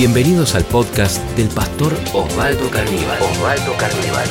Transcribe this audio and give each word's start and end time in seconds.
Bienvenidos 0.00 0.54
al 0.54 0.64
podcast 0.64 1.20
del 1.36 1.48
pastor 1.48 1.92
Osvaldo 2.14 2.70
Carníbal. 2.70 3.20
Osvaldo 3.20 3.76
Carníbal. 3.76 4.28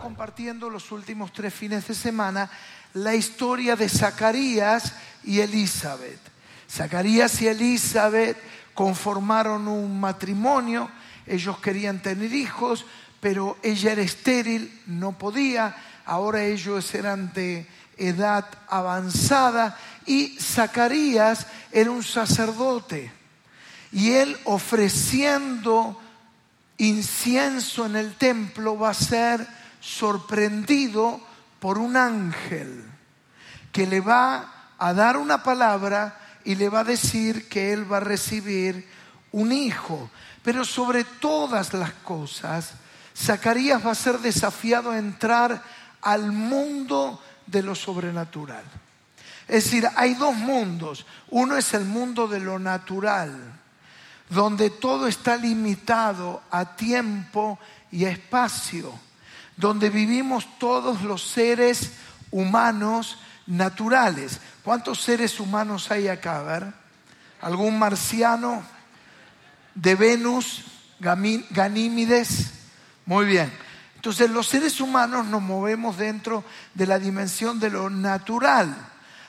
Compartiendo 0.00 0.70
los 0.70 0.92
últimos 0.92 1.32
tres 1.32 1.52
fines 1.52 1.88
de 1.88 1.94
semana 1.96 2.48
la 2.94 3.12
historia 3.16 3.74
de 3.74 3.88
Zacarías 3.88 4.94
y 5.24 5.40
Elizabeth. 5.40 6.20
Zacarías 6.70 7.42
y 7.42 7.48
Elizabeth 7.48 8.36
conformaron 8.74 9.66
un 9.66 9.98
matrimonio, 9.98 10.88
ellos 11.26 11.58
querían 11.58 12.00
tener 12.00 12.32
hijos, 12.32 12.86
pero 13.18 13.56
ella 13.64 13.90
era 13.90 14.02
estéril, 14.02 14.82
no 14.86 15.18
podía, 15.18 15.74
ahora 16.04 16.44
ellos 16.44 16.94
eran 16.94 17.32
de 17.32 17.66
edad 17.96 18.46
avanzada 18.68 19.76
y 20.06 20.38
Zacarías 20.38 21.48
era 21.72 21.90
un 21.90 22.04
sacerdote 22.04 23.15
y 23.92 24.12
él 24.12 24.36
ofreciendo 24.44 26.00
incienso 26.78 27.86
en 27.86 27.96
el 27.96 28.14
templo 28.14 28.78
va 28.78 28.90
a 28.90 28.94
ser 28.94 29.46
sorprendido 29.80 31.20
por 31.60 31.78
un 31.78 31.96
ángel 31.96 32.84
que 33.72 33.86
le 33.86 34.00
va 34.00 34.72
a 34.78 34.92
dar 34.92 35.16
una 35.16 35.42
palabra 35.42 36.18
y 36.44 36.54
le 36.54 36.68
va 36.68 36.80
a 36.80 36.84
decir 36.84 37.48
que 37.48 37.72
él 37.72 37.90
va 37.90 37.98
a 37.98 38.00
recibir 38.00 38.88
un 39.32 39.52
hijo. 39.52 40.10
Pero 40.42 40.64
sobre 40.64 41.04
todas 41.04 41.74
las 41.74 41.92
cosas, 41.92 42.72
Zacarías 43.16 43.84
va 43.84 43.92
a 43.92 43.96
ser 43.96 44.18
desafiado 44.18 44.90
a 44.90 44.98
entrar 44.98 45.62
al 46.02 46.30
mundo 46.32 47.20
de 47.46 47.62
lo 47.62 47.74
sobrenatural. 47.74 48.64
Es 49.48 49.64
decir, 49.64 49.88
hay 49.96 50.14
dos 50.14 50.34
mundos. 50.34 51.06
Uno 51.30 51.56
es 51.56 51.74
el 51.74 51.84
mundo 51.84 52.28
de 52.28 52.40
lo 52.40 52.58
natural, 52.58 53.55
donde 54.28 54.70
todo 54.70 55.06
está 55.06 55.36
limitado 55.36 56.42
a 56.50 56.76
tiempo 56.76 57.58
y 57.90 58.04
espacio, 58.04 58.92
donde 59.56 59.90
vivimos 59.90 60.58
todos 60.58 61.02
los 61.02 61.22
seres 61.22 61.92
humanos 62.30 63.18
naturales. 63.46 64.40
¿Cuántos 64.64 65.00
seres 65.00 65.38
humanos 65.38 65.90
hay 65.90 66.08
acá? 66.08 66.40
A 66.40 66.42
ver? 66.42 66.74
¿Algún 67.40 67.78
marciano 67.78 68.62
de 69.74 69.94
Venus, 69.94 70.64
Ganímides? 70.98 72.50
Muy 73.04 73.26
bien. 73.26 73.52
Entonces 73.94 74.30
los 74.30 74.48
seres 74.48 74.80
humanos 74.80 75.26
nos 75.26 75.42
movemos 75.42 75.96
dentro 75.96 76.44
de 76.74 76.86
la 76.86 76.98
dimensión 76.98 77.60
de 77.60 77.70
lo 77.70 77.90
natural. 77.90 78.74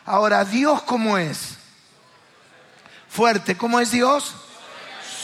Ahora, 0.05 0.45
¿Dios 0.45 0.81
cómo 0.83 1.17
es? 1.17 1.57
Fuerte, 3.09 3.57
¿cómo 3.57 3.79
es 3.79 3.91
Dios? 3.91 4.35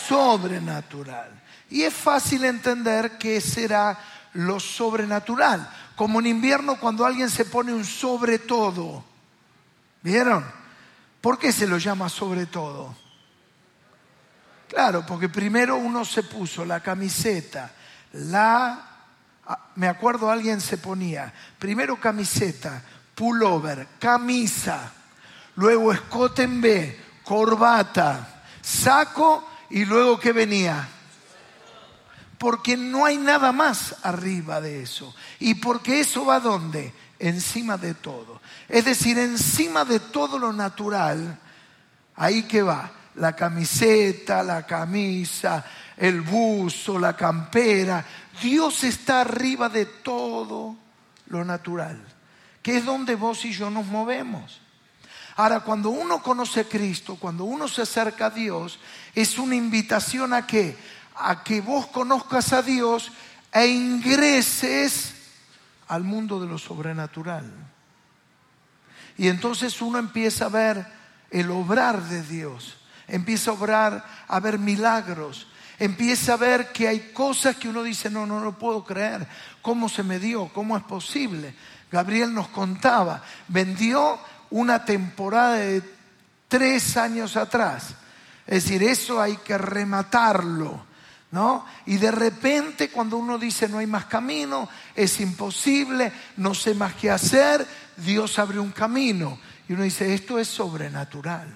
Sobrenatural. 0.08 1.42
Y 1.70 1.84
es 1.84 1.94
fácil 1.94 2.46
entender 2.46 3.18
qué 3.18 3.42
será 3.42 3.98
lo 4.34 4.60
sobrenatural. 4.60 5.70
Como 5.96 6.20
en 6.20 6.28
invierno 6.28 6.80
cuando 6.80 7.06
alguien 7.06 7.30
se 7.30 7.46
pone 7.46 7.74
un 7.74 7.86
sobre 7.86 8.40
todo. 8.40 9.04
¿Vieron? 10.02 10.46
¿Por 11.22 11.40
qué 11.40 11.52
se 11.52 11.68
lo 11.68 11.78
llama 11.78 12.10
sobre 12.10 12.46
todo? 12.48 12.96
Claro, 14.68 15.06
porque 15.06 15.30
primero 15.30 15.78
uno 15.78 16.04
se 16.04 16.24
puso 16.24 16.66
la 16.66 16.80
camiseta, 16.82 17.72
la 18.14 18.94
Ah, 19.46 19.60
me 19.76 19.88
acuerdo 19.88 20.32
alguien 20.32 20.62
se 20.62 20.78
ponía, 20.78 21.34
primero 21.60 22.00
camiseta, 22.00 22.82
pullover, 23.14 23.88
camisa, 24.00 24.92
luego 25.56 25.92
escote 25.92 26.44
en 26.44 26.62
B, 26.62 27.00
corbata, 27.24 28.44
saco 28.62 29.50
y 29.74 29.86
luego 29.86 30.20
¿qué 30.20 30.34
venía? 30.34 30.88
Porque 32.38 32.78
no 32.78 33.06
hay 33.06 33.18
nada 33.18 33.52
más 33.52 33.96
arriba 34.04 34.62
de 34.62 34.84
eso. 34.84 35.16
¿Y 35.40 35.56
porque 35.56 36.00
eso 36.00 36.26
va 36.26 36.40
dónde? 36.40 36.94
Encima 37.18 37.76
de 37.76 37.96
todo. 37.96 38.40
Es 38.70 38.86
decir, 38.86 39.18
encima 39.18 39.84
de 39.84 40.00
todo 40.00 40.38
lo 40.38 40.54
natural, 40.54 41.40
ahí 42.16 42.44
que 42.44 42.62
va, 42.62 42.92
la 43.16 43.36
camiseta, 43.36 44.44
la 44.44 44.64
camisa, 44.64 45.66
el 45.98 46.22
buzo, 46.22 47.00
la 47.00 47.16
campera, 47.16 48.06
Dios 48.44 48.84
está 48.84 49.22
arriba 49.22 49.70
de 49.70 49.88
todo 49.88 50.76
lo 51.30 51.44
natural, 51.44 52.00
que 52.62 52.78
es 52.78 52.86
donde 52.86 53.16
vos 53.16 53.44
y 53.44 53.52
yo 53.52 53.72
nos 53.72 53.88
movemos. 53.88 54.63
Ahora, 55.36 55.62
cuando 55.62 55.90
uno 55.90 56.22
conoce 56.22 56.62
a 56.62 56.70
Cristo, 56.70 57.18
cuando 57.20 57.44
uno 57.44 57.68
se 57.68 57.82
acerca 57.82 58.28
a 58.28 58.30
Dios, 58.30 58.80
es 59.16 59.38
una 59.38 59.56
invitación 59.56 60.34
a 60.34 60.46
que 60.46 60.78
a 61.16 61.44
que 61.44 61.62
vos 61.62 61.88
conozcas 61.88 62.54
a 62.54 62.62
Dios 62.62 63.12
e 63.52 63.68
ingreses 63.68 65.14
al 65.88 66.04
mundo 66.04 66.40
de 66.40 66.48
lo 66.48 66.58
sobrenatural. 66.58 67.52
Y 69.18 69.28
entonces 69.28 69.82
uno 69.82 70.00
empieza 70.00 70.46
a 70.46 70.50
ver 70.50 70.86
el 71.30 71.52
obrar 71.52 72.02
de 72.04 72.24
Dios, 72.24 72.78
empieza 73.08 73.52
a 73.52 73.54
obrar, 73.54 74.06
a 74.28 74.40
ver 74.40 74.58
milagros, 74.58 75.48
empieza 75.78 76.34
a 76.34 76.38
ver 76.38 76.72
que 76.72 76.88
hay 76.88 77.12
cosas 77.14 77.58
que 77.58 77.70
uno 77.70 77.84
dice, 77.84 78.10
no, 78.10 78.26
no 78.26 78.40
lo 78.40 78.58
puedo 78.58 78.84
creer. 78.84 79.28
¿Cómo 79.62 79.90
se 79.90 80.04
me 80.04 80.20
dio? 80.20 80.48
¿Cómo 80.50 80.76
es 80.76 80.84
posible? 80.84 81.54
Gabriel 81.92 82.34
nos 82.34 82.48
contaba, 82.48 83.22
vendió 83.48 84.20
una 84.54 84.86
temporada 84.86 85.56
de 85.56 85.82
tres 86.48 86.96
años 86.96 87.36
atrás. 87.36 87.96
Es 88.46 88.66
decir, 88.66 88.84
eso 88.84 89.20
hay 89.20 89.38
que 89.38 89.58
rematarlo. 89.58 90.94
¿No? 91.32 91.66
Y 91.88 91.98
de 91.98 92.12
repente 92.12 92.92
cuando 92.92 93.18
uno 93.18 93.40
dice 93.40 93.68
no 93.68 93.80
hay 93.80 93.88
más 93.88 94.06
camino, 94.06 94.70
es 94.94 95.20
imposible, 95.20 96.12
no 96.38 96.54
sé 96.54 96.76
más 96.76 96.94
qué 96.94 97.10
hacer, 97.10 97.66
Dios 97.98 98.38
abre 98.38 98.60
un 98.60 98.72
camino. 98.72 99.40
Y 99.68 99.74
uno 99.74 99.82
dice, 99.82 100.14
esto 100.14 100.38
es 100.38 100.48
sobrenatural. 100.48 101.48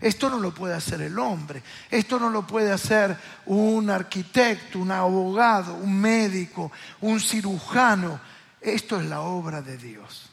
Esto 0.00 0.30
no 0.30 0.38
lo 0.38 0.54
puede 0.54 0.74
hacer 0.74 1.02
el 1.02 1.18
hombre, 1.18 1.64
esto 1.90 2.20
no 2.20 2.30
lo 2.30 2.46
puede 2.46 2.70
hacer 2.70 3.16
un 3.46 3.90
arquitecto, 3.90 4.78
un 4.78 4.92
abogado, 4.92 5.74
un 5.74 6.00
médico, 6.00 6.70
un 7.00 7.18
cirujano. 7.18 8.20
Esto 8.60 9.00
es 9.00 9.06
la 9.06 9.22
obra 9.22 9.60
de 9.60 9.76
Dios. 9.76 10.27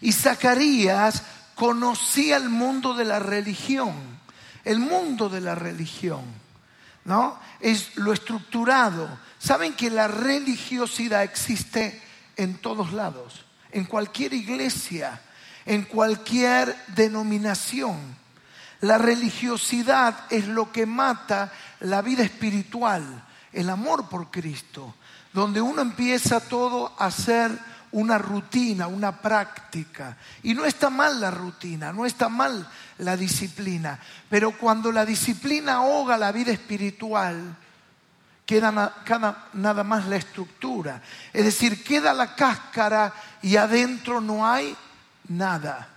Y 0.00 0.12
Zacarías 0.12 1.22
conocía 1.54 2.36
el 2.36 2.48
mundo 2.48 2.94
de 2.94 3.04
la 3.04 3.18
religión, 3.18 3.94
el 4.64 4.78
mundo 4.78 5.28
de 5.28 5.40
la 5.40 5.54
religión, 5.54 6.24
¿no? 7.04 7.38
Es 7.60 7.96
lo 7.96 8.12
estructurado. 8.12 9.18
Saben 9.38 9.74
que 9.74 9.90
la 9.90 10.08
religiosidad 10.08 11.24
existe 11.24 12.00
en 12.36 12.58
todos 12.58 12.92
lados, 12.92 13.44
en 13.72 13.84
cualquier 13.84 14.34
iglesia, 14.34 15.20
en 15.66 15.82
cualquier 15.82 16.76
denominación. 16.94 18.16
La 18.80 18.96
religiosidad 18.96 20.26
es 20.30 20.46
lo 20.46 20.70
que 20.70 20.86
mata 20.86 21.52
la 21.80 22.00
vida 22.00 22.22
espiritual, 22.22 23.24
el 23.52 23.68
amor 23.68 24.08
por 24.08 24.30
Cristo, 24.30 24.94
donde 25.32 25.60
uno 25.60 25.82
empieza 25.82 26.40
todo 26.40 26.94
a 26.98 27.10
ser 27.10 27.58
una 27.92 28.18
rutina, 28.18 28.86
una 28.86 29.20
práctica. 29.20 30.16
Y 30.42 30.54
no 30.54 30.64
está 30.64 30.90
mal 30.90 31.20
la 31.20 31.30
rutina, 31.30 31.92
no 31.92 32.06
está 32.06 32.28
mal 32.28 32.68
la 32.98 33.16
disciplina, 33.16 33.98
pero 34.28 34.52
cuando 34.52 34.92
la 34.92 35.04
disciplina 35.04 35.74
ahoga 35.74 36.16
la 36.16 36.32
vida 36.32 36.52
espiritual, 36.52 37.56
queda 38.44 38.94
nada 39.52 39.84
más 39.84 40.06
la 40.06 40.16
estructura. 40.16 41.02
Es 41.32 41.44
decir, 41.44 41.84
queda 41.84 42.14
la 42.14 42.34
cáscara 42.34 43.12
y 43.42 43.56
adentro 43.56 44.20
no 44.20 44.46
hay 44.46 44.74
nada. 45.28 45.88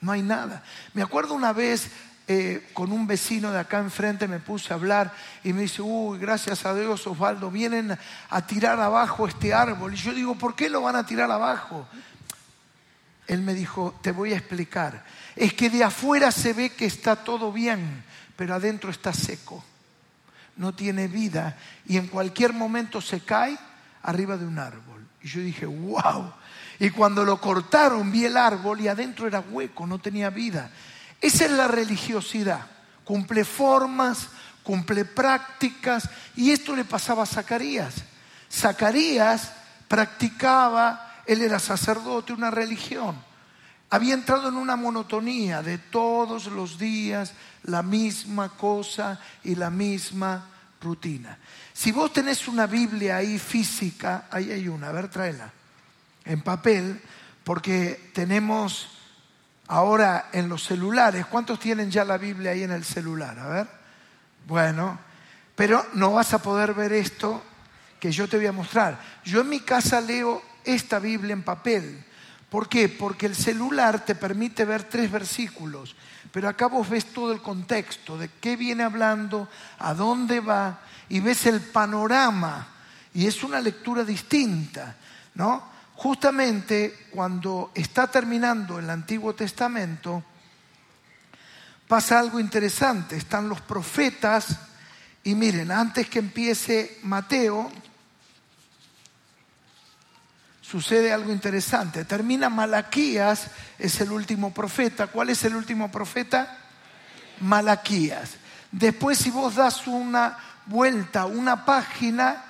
No 0.00 0.12
hay 0.12 0.22
nada. 0.22 0.62
Me 0.94 1.02
acuerdo 1.02 1.34
una 1.34 1.52
vez 1.52 1.90
eh, 2.30 2.68
con 2.74 2.92
un 2.92 3.06
vecino 3.06 3.50
de 3.50 3.58
acá 3.58 3.78
enfrente 3.78 4.28
me 4.28 4.38
puse 4.38 4.70
a 4.70 4.76
hablar 4.76 5.14
y 5.42 5.54
me 5.54 5.62
dice, 5.62 5.80
uy, 5.80 6.18
gracias 6.18 6.66
a 6.66 6.74
Dios, 6.74 7.06
Osvaldo, 7.06 7.50
vienen 7.50 7.98
a 8.28 8.46
tirar 8.46 8.78
abajo 8.80 9.26
este 9.26 9.54
árbol. 9.54 9.94
Y 9.94 9.96
yo 9.96 10.12
digo, 10.12 10.34
¿por 10.34 10.54
qué 10.54 10.68
lo 10.68 10.82
van 10.82 10.96
a 10.96 11.06
tirar 11.06 11.30
abajo? 11.30 11.88
Él 13.26 13.40
me 13.40 13.54
dijo, 13.54 13.98
te 14.02 14.12
voy 14.12 14.34
a 14.34 14.36
explicar. 14.36 15.06
Es 15.36 15.54
que 15.54 15.70
de 15.70 15.82
afuera 15.82 16.30
se 16.30 16.52
ve 16.52 16.68
que 16.68 16.84
está 16.84 17.16
todo 17.16 17.50
bien, 17.50 18.04
pero 18.36 18.54
adentro 18.54 18.90
está 18.90 19.14
seco. 19.14 19.64
No 20.56 20.74
tiene 20.74 21.08
vida 21.08 21.56
y 21.86 21.96
en 21.96 22.08
cualquier 22.08 22.52
momento 22.52 23.00
se 23.00 23.20
cae 23.20 23.56
arriba 24.02 24.36
de 24.36 24.44
un 24.44 24.58
árbol. 24.58 25.08
Y 25.22 25.28
yo 25.28 25.40
dije, 25.40 25.64
wow. 25.64 26.30
Y 26.78 26.90
cuando 26.90 27.24
lo 27.24 27.40
cortaron 27.40 28.12
vi 28.12 28.26
el 28.26 28.36
árbol 28.36 28.82
y 28.82 28.88
adentro 28.88 29.26
era 29.26 29.40
hueco, 29.40 29.86
no 29.86 29.98
tenía 29.98 30.28
vida. 30.28 30.70
Esa 31.20 31.46
es 31.46 31.50
la 31.50 31.68
religiosidad. 31.68 32.66
Cumple 33.04 33.44
formas, 33.44 34.28
cumple 34.62 35.04
prácticas 35.04 36.08
y 36.36 36.50
esto 36.50 36.76
le 36.76 36.84
pasaba 36.84 37.22
a 37.22 37.26
Zacarías. 37.26 37.94
Zacarías 38.52 39.52
practicaba, 39.88 41.22
él 41.26 41.42
era 41.42 41.58
sacerdote, 41.58 42.32
una 42.32 42.50
religión. 42.50 43.16
había 43.90 44.12
entrado 44.12 44.50
en 44.50 44.56
una 44.56 44.76
monotonía 44.76 45.62
de 45.62 45.78
todos 45.78 46.46
los 46.46 46.78
días 46.78 47.32
la 47.62 47.82
misma 47.82 48.50
cosa 48.50 49.18
y 49.42 49.54
la 49.54 49.70
misma 49.70 50.46
rutina. 50.80 51.38
Si 51.72 51.90
vos 51.92 52.12
tenés 52.12 52.48
una 52.48 52.66
Biblia 52.66 53.16
ahí 53.16 53.38
física, 53.38 54.26
ahí 54.30 54.50
hay 54.50 54.68
una, 54.68 54.90
a 54.90 54.92
ver, 54.92 55.08
tráela, 55.08 55.50
en 56.24 56.42
papel, 56.42 57.00
porque 57.44 58.10
tenemos 58.12 58.97
ahora 59.68 60.30
en 60.32 60.48
los 60.48 60.64
celulares, 60.64 61.26
¿cuántos 61.26 61.60
tienen 61.60 61.90
ya 61.90 62.04
la 62.04 62.18
Biblia 62.18 62.52
ahí 62.52 62.62
en 62.62 62.72
el 62.72 62.84
celular? 62.84 63.38
A 63.38 63.48
ver, 63.48 63.66
bueno, 64.46 64.98
pero 65.54 65.86
no 65.94 66.12
vas 66.12 66.32
a 66.34 66.42
poder 66.42 66.74
ver 66.74 66.92
esto 66.92 67.42
que 68.00 68.10
yo 68.10 68.28
te 68.28 68.38
voy 68.38 68.46
a 68.46 68.52
mostrar. 68.52 68.98
Yo 69.24 69.42
en 69.42 69.48
mi 69.48 69.60
casa 69.60 70.00
leo 70.00 70.42
esta 70.64 70.98
Biblia 70.98 71.32
en 71.32 71.42
papel. 71.42 72.04
¿Por 72.48 72.68
qué? 72.68 72.88
Porque 72.88 73.26
el 73.26 73.36
celular 73.36 74.04
te 74.04 74.14
permite 74.14 74.64
ver 74.64 74.84
tres 74.84 75.10
versículos, 75.10 75.94
pero 76.32 76.48
acá 76.48 76.66
vos 76.66 76.88
ves 76.88 77.12
todo 77.12 77.32
el 77.32 77.42
contexto 77.42 78.16
de 78.16 78.30
qué 78.40 78.56
viene 78.56 78.84
hablando, 78.84 79.48
a 79.78 79.92
dónde 79.92 80.40
va, 80.40 80.80
y 81.10 81.20
ves 81.20 81.44
el 81.44 81.60
panorama, 81.60 82.68
y 83.12 83.26
es 83.26 83.42
una 83.42 83.60
lectura 83.60 84.02
distinta, 84.02 84.96
¿no? 85.34 85.77
Justamente 85.98 87.08
cuando 87.10 87.72
está 87.74 88.06
terminando 88.06 88.78
el 88.78 88.88
Antiguo 88.88 89.34
Testamento, 89.34 90.22
pasa 91.88 92.20
algo 92.20 92.38
interesante, 92.38 93.16
están 93.16 93.48
los 93.48 93.60
profetas, 93.60 94.60
y 95.24 95.34
miren, 95.34 95.72
antes 95.72 96.08
que 96.08 96.20
empiece 96.20 97.00
Mateo, 97.02 97.68
sucede 100.62 101.12
algo 101.12 101.32
interesante. 101.32 102.04
Termina 102.04 102.48
Malaquías, 102.48 103.50
es 103.76 104.00
el 104.00 104.12
último 104.12 104.54
profeta. 104.54 105.08
¿Cuál 105.08 105.30
es 105.30 105.42
el 105.42 105.56
último 105.56 105.90
profeta? 105.90 106.58
Malaquías. 107.40 108.36
Después, 108.70 109.18
si 109.18 109.32
vos 109.32 109.56
das 109.56 109.88
una 109.88 110.38
vuelta, 110.66 111.26
una 111.26 111.64
página, 111.64 112.44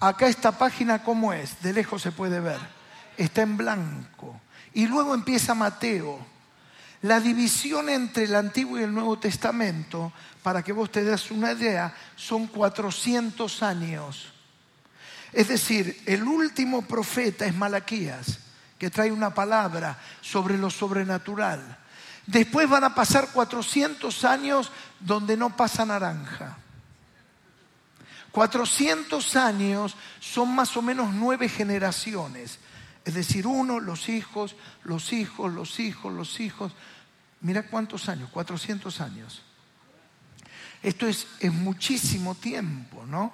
acá 0.00 0.26
esta 0.26 0.52
página, 0.52 1.02
¿cómo 1.02 1.34
es? 1.34 1.60
De 1.60 1.74
lejos 1.74 2.00
se 2.00 2.10
puede 2.10 2.40
ver. 2.40 2.73
Está 3.16 3.42
en 3.42 3.56
blanco. 3.56 4.40
Y 4.72 4.86
luego 4.86 5.14
empieza 5.14 5.54
Mateo. 5.54 6.26
La 7.02 7.20
división 7.20 7.88
entre 7.90 8.24
el 8.24 8.34
Antiguo 8.34 8.78
y 8.78 8.82
el 8.82 8.94
Nuevo 8.94 9.18
Testamento, 9.18 10.12
para 10.42 10.62
que 10.62 10.72
vos 10.72 10.90
te 10.90 11.04
des 11.04 11.30
una 11.30 11.52
idea, 11.52 11.94
son 12.16 12.46
400 12.46 13.62
años. 13.62 14.32
Es 15.32 15.48
decir, 15.48 16.02
el 16.06 16.22
último 16.22 16.82
profeta 16.82 17.44
es 17.44 17.54
Malaquías, 17.54 18.38
que 18.78 18.88
trae 18.88 19.12
una 19.12 19.34
palabra 19.34 19.98
sobre 20.22 20.56
lo 20.56 20.70
sobrenatural. 20.70 21.78
Después 22.26 22.68
van 22.68 22.84
a 22.84 22.94
pasar 22.94 23.28
400 23.32 24.24
años 24.24 24.70
donde 24.98 25.36
no 25.36 25.56
pasa 25.56 25.84
naranja. 25.84 26.56
400 28.30 29.36
años 29.36 29.94
son 30.20 30.54
más 30.54 30.76
o 30.76 30.82
menos 30.82 31.12
nueve 31.12 31.48
generaciones. 31.48 32.58
Es 33.04 33.14
decir, 33.14 33.46
uno, 33.46 33.80
los 33.80 34.08
hijos, 34.08 34.56
los 34.84 35.12
hijos, 35.12 35.52
los 35.52 35.78
hijos, 35.78 36.12
los 36.12 36.40
hijos. 36.40 36.72
Mira 37.40 37.64
cuántos 37.64 38.08
años, 38.08 38.30
400 38.30 39.00
años. 39.00 39.42
Esto 40.82 41.06
es, 41.06 41.26
es 41.40 41.52
muchísimo 41.52 42.34
tiempo, 42.34 43.04
¿no? 43.06 43.32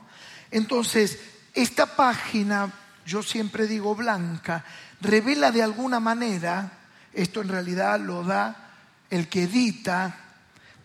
Entonces, 0.50 1.18
esta 1.54 1.96
página, 1.96 2.72
yo 3.06 3.22
siempre 3.22 3.66
digo 3.66 3.94
blanca, 3.94 4.64
revela 5.00 5.52
de 5.52 5.62
alguna 5.62 6.00
manera, 6.00 6.72
esto 7.12 7.40
en 7.40 7.48
realidad 7.48 8.00
lo 8.00 8.24
da 8.24 8.70
el 9.10 9.28
que 9.28 9.44
edita 9.44 10.16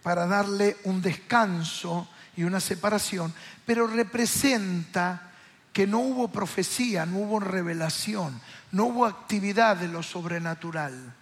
para 0.04 0.28
darle 0.28 0.78
un 0.84 1.02
descanso 1.02 2.08
y 2.36 2.44
una 2.44 2.60
separación, 2.60 3.34
pero 3.66 3.88
representa 3.88 5.32
que 5.76 5.86
no 5.86 6.00
hubo 6.00 6.30
profecía, 6.30 7.06
no 7.06 7.18
hubo 7.18 7.38
revelación, 7.42 8.40
no 8.72 8.86
hubo 8.86 9.06
actividad 9.06 9.76
de 9.76 9.90
lo 9.90 10.04
sobrenatural. 10.04 11.14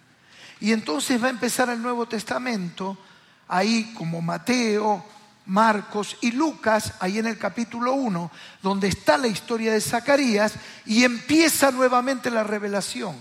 Y 0.60 0.70
entonces 0.70 1.20
va 1.20 1.26
a 1.26 1.30
empezar 1.30 1.70
el 1.70 1.82
Nuevo 1.82 2.06
Testamento, 2.06 2.96
ahí 3.48 3.92
como 3.94 4.22
Mateo, 4.22 5.04
Marcos 5.46 6.16
y 6.20 6.30
Lucas, 6.30 6.92
ahí 7.00 7.18
en 7.18 7.26
el 7.26 7.36
capítulo 7.36 7.94
1, 7.94 8.30
donde 8.62 8.86
está 8.86 9.18
la 9.18 9.26
historia 9.26 9.72
de 9.72 9.80
Zacarías, 9.80 10.54
y 10.86 11.02
empieza 11.02 11.72
nuevamente 11.72 12.30
la 12.30 12.44
revelación. 12.44 13.16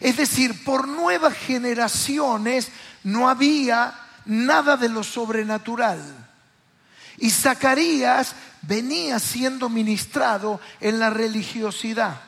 Es 0.00 0.16
decir, 0.16 0.64
por 0.64 0.88
nuevas 0.88 1.34
generaciones 1.34 2.72
no 3.04 3.28
había 3.28 3.94
nada 4.24 4.76
de 4.76 4.88
lo 4.88 5.04
sobrenatural. 5.04 6.02
Y 7.18 7.30
Zacarías 7.30 8.34
venía 8.66 9.18
siendo 9.18 9.68
ministrado 9.68 10.60
en 10.80 10.98
la 10.98 11.10
religiosidad. 11.10 12.20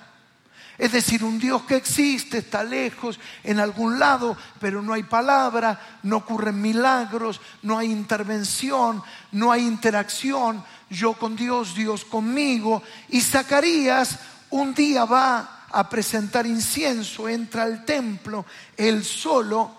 Es 0.79 0.93
decir, 0.93 1.25
un 1.25 1.40
Dios 1.40 1.62
que 1.62 1.75
existe, 1.75 2.38
está 2.38 2.62
lejos, 2.62 3.19
en 3.43 3.58
algún 3.58 3.99
lado, 3.99 4.37
pero 4.61 4.81
no 4.81 4.93
hay 4.93 5.02
palabra, 5.02 5.99
no 6.05 6.19
ocurren 6.19 6.62
milagros, 6.62 7.40
no 7.62 7.79
hay 7.79 7.90
intervención, 7.90 9.02
no 9.32 9.50
hay 9.50 9.67
interacción, 9.67 10.64
yo 10.88 11.14
con 11.14 11.35
Dios, 11.35 11.75
Dios 11.75 12.05
conmigo. 12.05 12.82
Y 13.08 13.20
Zacarías 13.20 14.20
un 14.50 14.73
día 14.73 15.05
va 15.05 15.67
a 15.70 15.88
presentar 15.88 16.46
incienso, 16.46 17.29
entra 17.29 17.64
al 17.64 17.84
templo, 17.84 18.46
él 18.76 19.05
solo, 19.05 19.76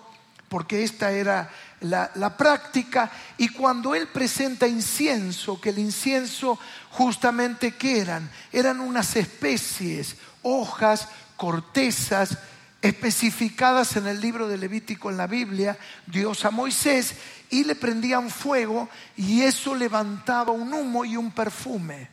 porque 0.48 0.84
esta 0.84 1.10
era 1.12 1.50
la, 1.80 2.10
la, 2.14 2.36
práctica, 2.36 3.10
y 3.38 3.48
cuando 3.48 3.94
él 3.94 4.08
presenta 4.08 4.66
incienso, 4.66 5.60
que 5.60 5.70
el 5.70 5.78
incienso 5.78 6.58
justamente 6.90 7.76
¿qué 7.76 8.00
eran? 8.00 8.30
Eran 8.52 8.80
unas 8.80 9.16
especies, 9.16 10.16
hojas, 10.42 11.08
cortezas 11.36 12.36
especificadas 12.82 13.96
en 13.96 14.06
el 14.06 14.20
libro 14.20 14.48
de 14.48 14.58
Levítico 14.58 15.10
en 15.10 15.16
la 15.16 15.26
Biblia, 15.26 15.78
Dios 16.06 16.44
a 16.44 16.50
Moisés 16.50 17.14
y 17.50 17.64
le 17.64 17.74
prendían 17.74 18.30
fuego 18.30 18.88
y 19.16 19.42
eso 19.42 19.74
levantaba 19.74 20.52
un 20.52 20.72
humo 20.72 21.04
y 21.04 21.16
un 21.16 21.30
perfume. 21.32 22.08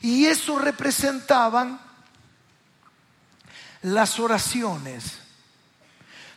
Y 0.00 0.26
eso 0.26 0.58
representaban 0.58 1.80
las 3.82 4.18
oraciones. 4.18 5.18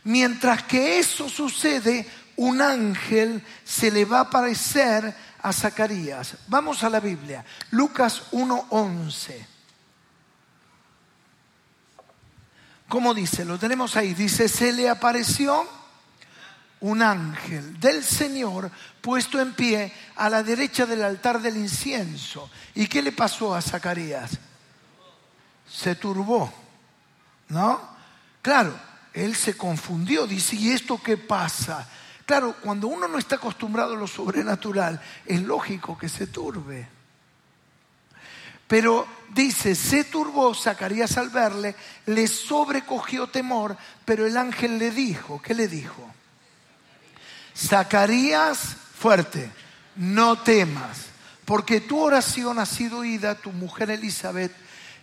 Mientras 0.04 0.64
que 0.64 1.00
eso 1.00 1.30
sucede, 1.30 2.10
un 2.38 2.62
ángel 2.62 3.44
se 3.64 3.92
le 3.92 4.06
va 4.06 4.20
a 4.20 4.22
aparecer 4.22 5.16
a 5.42 5.54
Zacarías. 5.54 6.36
Vamos 6.48 6.84
a 6.84 6.90
la 6.90 7.00
Biblia, 7.00 7.44
Lucas 7.72 8.24
1.11. 8.32 9.46
¿Cómo 12.88 13.14
dice? 13.14 13.46
Lo 13.46 13.58
tenemos 13.58 13.96
ahí. 13.96 14.14
Dice, 14.14 14.50
se 14.50 14.74
le 14.74 14.90
apareció 14.90 15.66
un 16.82 17.02
ángel 17.02 17.80
del 17.80 18.04
Señor 18.04 18.70
puesto 19.00 19.40
en 19.40 19.54
pie 19.54 19.94
a 20.16 20.30
la 20.30 20.44
derecha 20.44 20.86
del 20.86 21.04
altar 21.04 21.42
del 21.42 21.56
incienso. 21.58 22.50
¿Y 22.76 22.88
qué 22.88 23.02
le 23.02 23.14
pasó 23.14 23.56
a 23.56 23.62
Zacarías? 23.62 24.32
Se 25.70 25.96
turbó, 25.96 26.52
¿no? 27.48 27.80
Claro, 28.42 28.78
él 29.14 29.36
se 29.36 29.56
confundió, 29.56 30.28
dice, 30.28 30.56
¿y 30.56 30.72
esto 30.72 31.02
qué 31.02 31.18
pasa? 31.18 31.88
Claro, 32.32 32.56
cuando 32.62 32.88
uno 32.88 33.10
no 33.10 33.18
está 33.18 33.36
acostumbrado 33.36 33.94
a 33.94 33.98
lo 33.98 34.08
sobrenatural, 34.08 35.02
es 35.26 35.42
lógico 35.42 35.98
que 35.98 36.08
se 36.08 36.28
turbe. 36.28 36.88
Pero 38.68 39.06
dice, 39.34 39.76
se 39.76 40.06
turbó 40.06 40.56
Zacarías 40.56 41.18
al 41.18 41.28
verle, 41.28 41.76
le 42.06 42.28
sobrecogió 42.28 43.28
temor, 43.28 43.76
pero 44.06 44.26
el 44.26 44.38
ángel 44.38 44.78
le 44.78 44.92
dijo, 44.92 45.42
¿qué 45.42 45.54
le 45.54 45.68
dijo? 45.68 46.10
Zacarías, 47.54 48.78
fuerte, 48.98 49.52
no 49.98 50.40
temas, 50.40 51.08
porque 51.44 51.82
tu 51.82 52.00
oración 52.00 52.60
ha 52.60 52.66
sido 52.66 53.00
oída, 53.00 53.36
tu 53.36 53.52
mujer 53.52 53.92
Elizabeth 53.92 54.54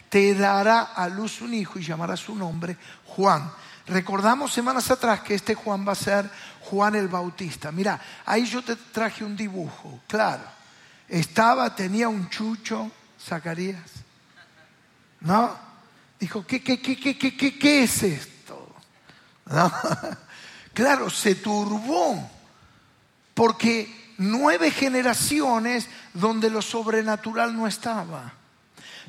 te 0.09 0.35
dará 0.35 0.81
a 0.81 1.11
luz 1.11 1.43
un 1.43 1.53
hijo 1.53 1.79
y 1.79 1.85
llamará 1.85 2.17
su 2.17 2.35
nombre 2.35 2.79
Juan. 3.05 3.53
Recordamos 3.89 4.53
semanas 4.53 4.91
atrás 4.91 5.21
que 5.21 5.35
este 5.35 5.55
Juan 5.55 5.87
va 5.87 5.93
a 5.93 5.97
ser 5.97 6.31
Juan 6.63 6.95
el 6.95 7.09
Bautista. 7.09 7.73
Mira, 7.73 8.01
ahí 8.27 8.45
yo 8.45 8.63
te 8.63 8.77
traje 8.77 9.25
un 9.25 9.37
dibujo, 9.37 10.01
claro. 10.07 10.45
Estaba, 11.09 11.75
tenía 11.75 12.09
un 12.09 12.29
chucho, 12.29 12.91
Zacarías. 13.19 13.91
¿No? 15.21 15.57
Dijo, 16.21 16.47
¿qué, 16.47 16.63
qué, 16.63 16.81
qué, 16.81 16.97
qué, 16.99 17.17
qué, 17.19 17.37
qué, 17.37 17.59
qué 17.59 17.83
es 17.83 18.03
esto? 18.03 18.75
Claro, 20.75 21.11
se 21.11 21.35
turbó 21.35 22.31
porque 23.35 24.15
nueve 24.19 24.71
generaciones 24.71 25.89
donde 26.15 26.51
lo 26.51 26.63
sobrenatural 26.63 27.57
no 27.57 27.67
estaba. 27.67 28.33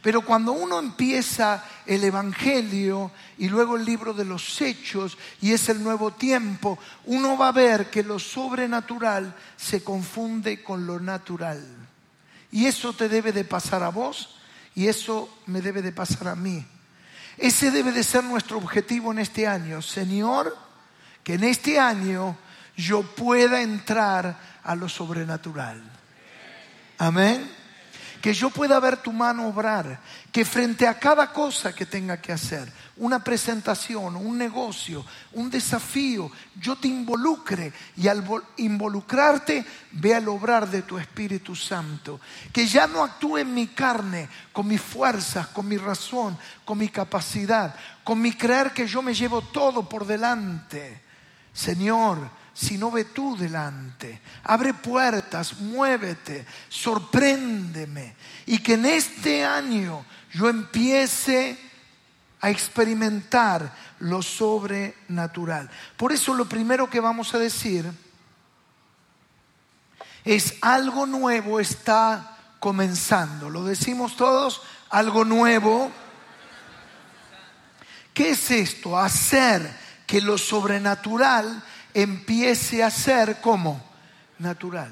Pero 0.01 0.21
cuando 0.21 0.53
uno 0.53 0.79
empieza 0.79 1.63
el 1.85 2.03
Evangelio 2.03 3.11
y 3.37 3.49
luego 3.49 3.75
el 3.75 3.85
libro 3.85 4.13
de 4.13 4.23
los 4.23 4.61
Hechos 4.61 5.17
y 5.41 5.51
es 5.51 5.67
el 5.69 5.83
nuevo 5.83 6.11
tiempo, 6.11 6.79
uno 7.05 7.37
va 7.37 7.49
a 7.49 7.53
ver 7.53 7.89
que 7.89 8.03
lo 8.03 8.19
sobrenatural 8.19 9.35
se 9.57 9.83
confunde 9.83 10.63
con 10.63 10.85
lo 10.85 10.99
natural. 10.99 11.61
Y 12.51 12.65
eso 12.65 12.93
te 12.93 13.09
debe 13.09 13.31
de 13.31 13.43
pasar 13.43 13.83
a 13.83 13.89
vos 13.89 14.39
y 14.75 14.87
eso 14.87 15.37
me 15.47 15.61
debe 15.61 15.81
de 15.81 15.91
pasar 15.91 16.29
a 16.29 16.35
mí. 16.35 16.65
Ese 17.37 17.71
debe 17.71 17.91
de 17.91 18.03
ser 18.03 18.23
nuestro 18.23 18.57
objetivo 18.57 19.11
en 19.11 19.19
este 19.19 19.47
año. 19.47 19.81
Señor, 19.81 20.55
que 21.23 21.33
en 21.33 21.43
este 21.43 21.79
año 21.79 22.37
yo 22.75 23.03
pueda 23.03 23.61
entrar 23.61 24.59
a 24.63 24.75
lo 24.75 24.87
sobrenatural. 24.87 25.81
Amén 26.97 27.58
que 28.21 28.33
yo 28.33 28.49
pueda 28.49 28.79
ver 28.79 28.97
tu 28.97 29.11
mano 29.11 29.47
obrar, 29.47 29.99
que 30.31 30.45
frente 30.45 30.88
a 30.88 30.99
cada 30.99 31.31
cosa 31.31 31.73
que 31.73 31.85
tenga 31.85 32.21
que 32.21 32.31
hacer, 32.31 32.71
una 32.97 33.23
presentación, 33.23 34.15
un 34.15 34.38
negocio, 34.38 35.05
un 35.33 35.49
desafío, 35.49 36.29
yo 36.55 36.75
te 36.75 36.88
involucre 36.88 37.71
y 37.95 38.07
al 38.07 38.23
involucrarte 38.57 39.65
vea 39.91 40.17
el 40.17 40.27
obrar 40.27 40.69
de 40.69 40.81
tu 40.81 40.97
Espíritu 40.97 41.55
Santo, 41.55 42.19
que 42.51 42.67
ya 42.67 42.88
no 42.88 43.03
actúe 43.03 43.38
en 43.38 43.53
mi 43.53 43.67
carne, 43.67 44.27
con 44.51 44.67
mis 44.67 44.81
fuerzas, 44.81 45.47
con 45.47 45.67
mi 45.67 45.77
razón, 45.77 46.38
con 46.65 46.77
mi 46.77 46.89
capacidad, 46.89 47.73
con 48.03 48.21
mi 48.21 48.33
creer 48.33 48.71
que 48.71 48.85
yo 48.85 49.01
me 49.01 49.13
llevo 49.13 49.41
todo 49.41 49.88
por 49.88 50.05
delante. 50.05 51.01
Señor, 51.53 52.38
si 52.53 52.77
no 52.77 52.91
ve 52.91 53.05
tú 53.05 53.37
delante. 53.37 54.21
Abre 54.43 54.73
puertas, 54.73 55.59
muévete, 55.59 56.45
sorpréndeme. 56.67 58.15
Y 58.45 58.59
que 58.59 58.73
en 58.73 58.85
este 58.85 59.45
año 59.45 60.05
yo 60.31 60.49
empiece 60.49 61.57
a 62.41 62.49
experimentar 62.49 63.73
lo 63.99 64.21
sobrenatural. 64.21 65.69
Por 65.97 66.11
eso 66.11 66.33
lo 66.33 66.47
primero 66.47 66.89
que 66.89 66.99
vamos 66.99 67.33
a 67.33 67.39
decir 67.39 67.91
es 70.23 70.55
algo 70.61 71.05
nuevo 71.05 71.59
está 71.59 72.37
comenzando. 72.59 73.49
Lo 73.49 73.63
decimos 73.63 74.15
todos, 74.15 74.61
algo 74.89 75.25
nuevo. 75.25 75.91
¿Qué 78.13 78.31
es 78.31 78.51
esto? 78.51 78.97
Hacer 78.97 79.69
que 80.05 80.21
lo 80.21 80.37
sobrenatural 80.37 81.63
empiece 82.01 82.83
a 82.83 82.89
ser 82.89 83.41
como 83.41 83.81
natural. 84.39 84.91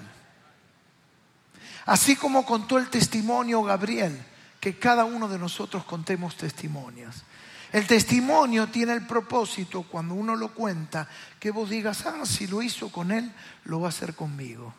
Así 1.85 2.15
como 2.15 2.45
contó 2.45 2.77
el 2.77 2.89
testimonio 2.89 3.63
Gabriel, 3.63 4.21
que 4.59 4.77
cada 4.77 5.05
uno 5.05 5.27
de 5.27 5.39
nosotros 5.39 5.85
contemos 5.85 6.35
testimonios. 6.35 7.23
El 7.71 7.85
testimonio 7.85 8.67
tiene 8.67 8.93
el 8.93 9.05
propósito, 9.05 9.83
cuando 9.83 10.13
uno 10.13 10.35
lo 10.35 10.53
cuenta, 10.53 11.07
que 11.39 11.51
vos 11.51 11.69
digas, 11.69 12.05
ah, 12.05 12.25
si 12.25 12.47
lo 12.47 12.61
hizo 12.61 12.89
con 12.89 13.11
él, 13.11 13.31
lo 13.65 13.81
va 13.81 13.87
a 13.87 13.89
hacer 13.89 14.15
conmigo. 14.15 14.73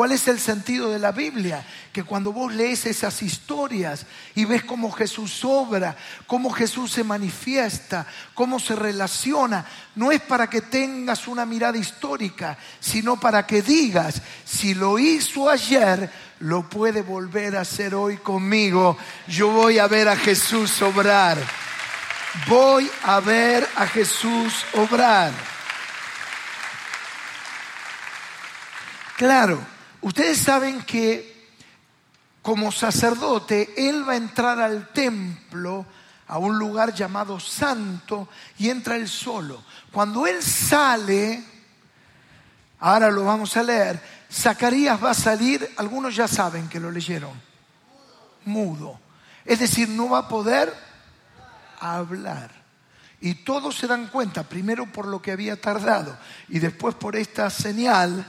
¿Cuál 0.00 0.12
es 0.12 0.28
el 0.28 0.40
sentido 0.40 0.90
de 0.90 0.98
la 0.98 1.12
Biblia? 1.12 1.62
Que 1.92 2.04
cuando 2.04 2.32
vos 2.32 2.54
lees 2.54 2.86
esas 2.86 3.20
historias 3.20 4.06
y 4.34 4.46
ves 4.46 4.64
cómo 4.64 4.90
Jesús 4.90 5.44
obra, 5.44 5.94
cómo 6.26 6.50
Jesús 6.50 6.90
se 6.92 7.04
manifiesta, 7.04 8.06
cómo 8.32 8.58
se 8.58 8.74
relaciona, 8.74 9.66
no 9.96 10.10
es 10.10 10.22
para 10.22 10.48
que 10.48 10.62
tengas 10.62 11.28
una 11.28 11.44
mirada 11.44 11.76
histórica, 11.76 12.56
sino 12.80 13.20
para 13.20 13.46
que 13.46 13.60
digas, 13.60 14.22
si 14.42 14.72
lo 14.72 14.98
hizo 14.98 15.50
ayer, 15.50 16.10
lo 16.38 16.66
puede 16.66 17.02
volver 17.02 17.58
a 17.58 17.60
hacer 17.60 17.94
hoy 17.94 18.16
conmigo. 18.16 18.96
Yo 19.28 19.50
voy 19.50 19.78
a 19.78 19.86
ver 19.86 20.08
a 20.08 20.16
Jesús 20.16 20.80
obrar. 20.80 21.36
Voy 22.48 22.90
a 23.02 23.20
ver 23.20 23.68
a 23.76 23.86
Jesús 23.86 24.64
obrar. 24.72 25.30
Claro, 29.18 29.60
Ustedes 30.02 30.38
saben 30.38 30.82
que 30.82 31.40
como 32.42 32.72
sacerdote, 32.72 33.74
él 33.76 34.08
va 34.08 34.14
a 34.14 34.16
entrar 34.16 34.60
al 34.60 34.88
templo, 34.88 35.84
a 36.26 36.38
un 36.38 36.58
lugar 36.58 36.94
llamado 36.94 37.38
santo, 37.38 38.28
y 38.58 38.70
entra 38.70 38.96
él 38.96 39.08
solo. 39.08 39.62
Cuando 39.92 40.26
él 40.26 40.42
sale, 40.42 41.44
ahora 42.78 43.10
lo 43.10 43.24
vamos 43.24 43.56
a 43.56 43.62
leer, 43.62 44.00
Zacarías 44.32 45.02
va 45.02 45.10
a 45.10 45.14
salir, 45.14 45.70
algunos 45.76 46.16
ya 46.16 46.26
saben 46.28 46.68
que 46.68 46.80
lo 46.80 46.90
leyeron, 46.90 47.32
mudo. 48.46 48.98
Es 49.44 49.58
decir, 49.58 49.88
no 49.88 50.08
va 50.08 50.18
a 50.20 50.28
poder 50.28 50.72
hablar. 51.78 52.50
Y 53.20 53.34
todos 53.34 53.76
se 53.76 53.86
dan 53.86 54.06
cuenta, 54.06 54.44
primero 54.44 54.86
por 54.86 55.06
lo 55.06 55.20
que 55.20 55.32
había 55.32 55.60
tardado 55.60 56.16
y 56.48 56.58
después 56.58 56.94
por 56.94 57.16
esta 57.16 57.50
señal 57.50 58.24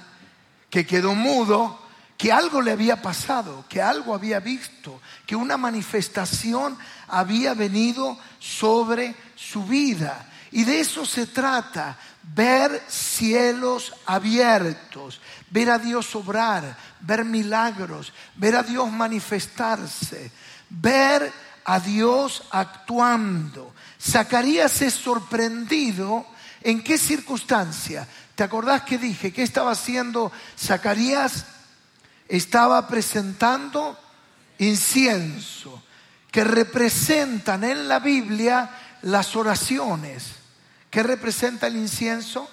que 0.71 0.87
quedó 0.87 1.13
mudo, 1.13 1.79
que 2.17 2.31
algo 2.31 2.61
le 2.61 2.71
había 2.71 3.01
pasado, 3.01 3.65
que 3.67 3.81
algo 3.81 4.15
había 4.15 4.39
visto, 4.39 5.01
que 5.27 5.35
una 5.35 5.57
manifestación 5.57 6.77
había 7.07 7.53
venido 7.53 8.17
sobre 8.39 9.15
su 9.35 9.65
vida. 9.65 10.27
Y 10.51 10.63
de 10.63 10.79
eso 10.79 11.05
se 11.05 11.27
trata, 11.27 11.97
ver 12.23 12.83
cielos 12.87 13.93
abiertos, 14.05 15.19
ver 15.49 15.71
a 15.71 15.77
Dios 15.77 16.15
obrar, 16.15 16.77
ver 17.01 17.25
milagros, 17.25 18.13
ver 18.35 18.55
a 18.55 18.63
Dios 18.63 18.91
manifestarse, 18.91 20.31
ver 20.69 21.31
a 21.65 21.79
Dios 21.79 22.43
actuando. 22.51 23.73
Zacarías 23.99 24.81
es 24.81 24.93
sorprendido 24.93 26.25
en 26.63 26.83
qué 26.83 26.97
circunstancia 26.97 28.07
¿Te 28.41 28.45
acordás 28.45 28.81
que 28.81 28.97
dije 28.97 29.31
que 29.31 29.43
estaba 29.43 29.69
haciendo 29.69 30.31
Zacarías? 30.57 31.45
Estaba 32.27 32.87
presentando 32.87 33.99
incienso, 34.57 35.83
que 36.31 36.43
representan 36.43 37.63
en 37.63 37.87
la 37.87 37.99
Biblia 37.99 38.67
las 39.03 39.35
oraciones. 39.35 40.31
¿Qué 40.89 41.03
representa 41.03 41.67
el 41.67 41.75
incienso? 41.75 42.49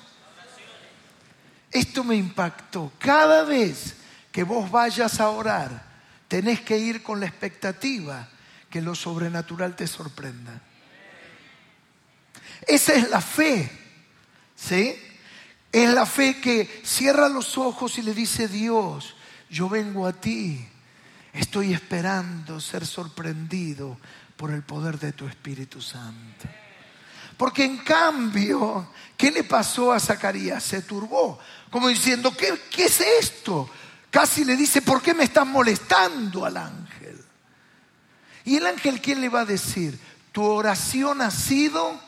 Esto 1.71 2.05
me 2.05 2.17
impactó. 2.17 2.93
Cada 2.99 3.45
vez 3.45 3.95
que 4.31 4.43
vos 4.43 4.71
vayas 4.71 5.21
a 5.21 5.31
orar, 5.31 5.85
tenés 6.29 6.61
que 6.61 6.77
ir 6.77 7.03
con 7.03 7.19
la 7.19 7.25
expectativa 7.25 8.29
que 8.69 8.83
lo 8.83 8.95
sobrenatural 8.95 9.75
te 9.75 9.87
sorprenda. 9.87 10.61
Esa 12.67 12.93
es 12.93 13.09
la 13.09 13.23
fe, 13.23 13.88
¿sí? 14.59 14.97
Es 15.71 15.91
la 15.91 16.07
fe 16.07 16.41
que 16.41 16.83
cierra 16.83 17.29
los 17.29 17.59
ojos 17.59 17.99
y 17.99 18.03
le 18.03 18.15
dice, 18.15 18.49
Dios, 18.49 19.15
yo 19.50 19.69
vengo 19.69 20.07
a 20.07 20.12
ti. 20.12 20.67
Estoy 21.33 21.73
esperando 21.73 22.61
ser 22.61 22.87
sorprendido 22.87 23.99
por 24.37 24.50
el 24.50 24.62
poder 24.62 24.99
de 24.99 25.12
tu 25.12 25.27
Espíritu 25.27 25.81
Santo. 25.81 26.49
Porque 27.37 27.65
en 27.65 27.79
cambio, 27.79 28.91
¿qué 29.17 29.31
le 29.31 29.45
pasó 29.45 29.93
a 29.93 30.00
Zacarías? 30.00 30.65
Se 30.65 30.83
turbó, 30.83 31.38
como 31.71 31.88
diciendo, 31.88 32.37
¿qué, 32.37 32.59
¿qué, 32.71 32.87
es 32.87 33.00
esto? 33.00 33.71
Casi 34.11 34.45
le 34.45 34.57
dice, 34.57 34.83
¿por 34.83 35.00
qué 35.00 35.15
me 35.15 35.25
estás 35.25 35.47
molestando 35.47 36.45
al 36.45 36.57
ángel? 36.57 37.25
Y 38.45 38.57
el 38.57 38.67
ángel, 38.67 39.00
¿quién 39.00 39.21
le 39.21 39.29
va 39.29 39.41
a 39.41 39.45
decir? 39.45 39.99
Tu 40.33 40.43
oración 40.43 41.21
ha 41.21 41.31
sido 41.31 42.00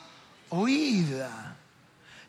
oída. 0.48 1.49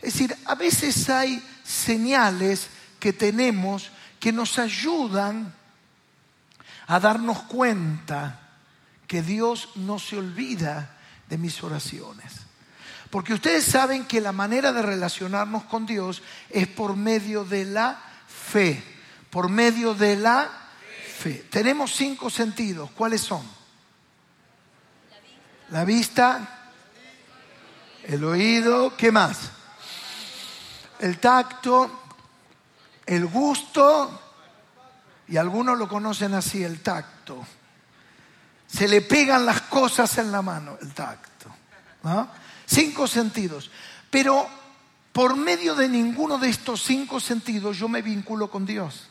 Es 0.02 0.14
decir, 0.14 0.36
a 0.46 0.56
veces 0.56 1.10
hay 1.10 1.44
señales 1.64 2.68
que 3.00 3.14
tenemos 3.14 3.92
que 4.20 4.32
nos 4.32 4.60
ayudan 4.60 5.54
a 6.88 7.00
darnos 7.00 7.44
cuenta 7.44 8.40
que 9.08 9.22
Dios 9.22 9.70
no 9.76 10.00
se 10.00 10.18
olvida 10.18 10.98
de 11.30 11.38
mis 11.38 11.62
oraciones. 11.64 12.34
Porque 13.10 13.34
ustedes 13.34 13.66
saben 13.66 14.06
que 14.06 14.22
la 14.22 14.32
manera 14.32 14.72
de 14.72 14.82
relacionarnos 14.82 15.66
con 15.66 15.86
Dios 15.86 16.22
es 16.50 16.68
por 16.68 16.96
medio 16.96 17.44
de 17.44 17.66
la 17.66 18.02
fe. 18.28 18.82
Por 19.30 19.50
medio 19.50 19.94
de 19.94 20.16
la 20.16 20.50
fe. 21.18 21.46
Tenemos 21.50 21.94
cinco 21.94 22.30
sentidos. 22.30 22.90
¿Cuáles 22.92 23.22
son? 23.22 23.44
La 25.70 25.86
vista, 25.86 26.72
el 28.04 28.24
oído, 28.24 28.96
¿qué 28.98 29.12
más? 29.12 29.52
El 31.02 31.20
tacto, 31.20 32.04
el 33.06 33.26
gusto, 33.26 34.22
y 35.28 35.38
algunos 35.38 35.78
lo 35.78 35.88
conocen 35.88 36.34
así, 36.34 36.64
el 36.64 36.82
tacto. 36.82 37.44
Se 38.68 38.88
le 38.88 39.02
pegan 39.02 39.46
las 39.46 39.62
cosas 39.62 40.18
en 40.18 40.32
la 40.32 40.42
mano, 40.42 40.78
el 40.82 40.94
tacto. 40.94 41.50
Cinco 42.66 43.08
sentidos. 43.08 43.70
Pero 44.10 44.48
por 45.12 45.36
medio 45.36 45.76
de 45.76 45.90
ninguno 45.90 46.38
de 46.38 46.50
estos 46.50 46.84
cinco 46.84 47.20
sentidos 47.20 47.78
yo 47.78 47.90
me 47.90 48.02
vinculo 48.02 48.50
con 48.50 48.66
Dios. 48.66 49.08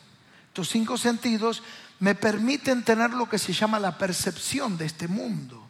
Estos 0.47 0.69
cinco 0.69 0.97
sentidos 0.97 1.61
me 1.99 2.15
permiten 2.15 2.83
tener 2.83 3.11
lo 3.11 3.29
que 3.29 3.37
se 3.37 3.53
llama 3.53 3.79
la 3.79 3.97
percepción 3.97 4.77
de 4.77 4.85
este 4.85 5.07
mundo. 5.07 5.67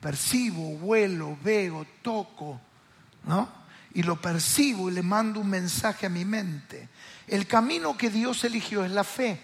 Percibo, 0.00 0.70
huelo, 0.76 1.36
veo, 1.42 1.86
toco, 2.02 2.60
¿no? 3.24 3.63
Y 3.94 4.02
lo 4.02 4.20
percibo 4.20 4.90
y 4.90 4.92
le 4.92 5.02
mando 5.02 5.40
un 5.40 5.48
mensaje 5.48 6.06
a 6.06 6.10
mi 6.10 6.24
mente. 6.24 6.88
El 7.26 7.46
camino 7.46 7.96
que 7.96 8.10
Dios 8.10 8.44
eligió 8.44 8.84
es 8.84 8.90
la 8.90 9.04
fe. 9.04 9.40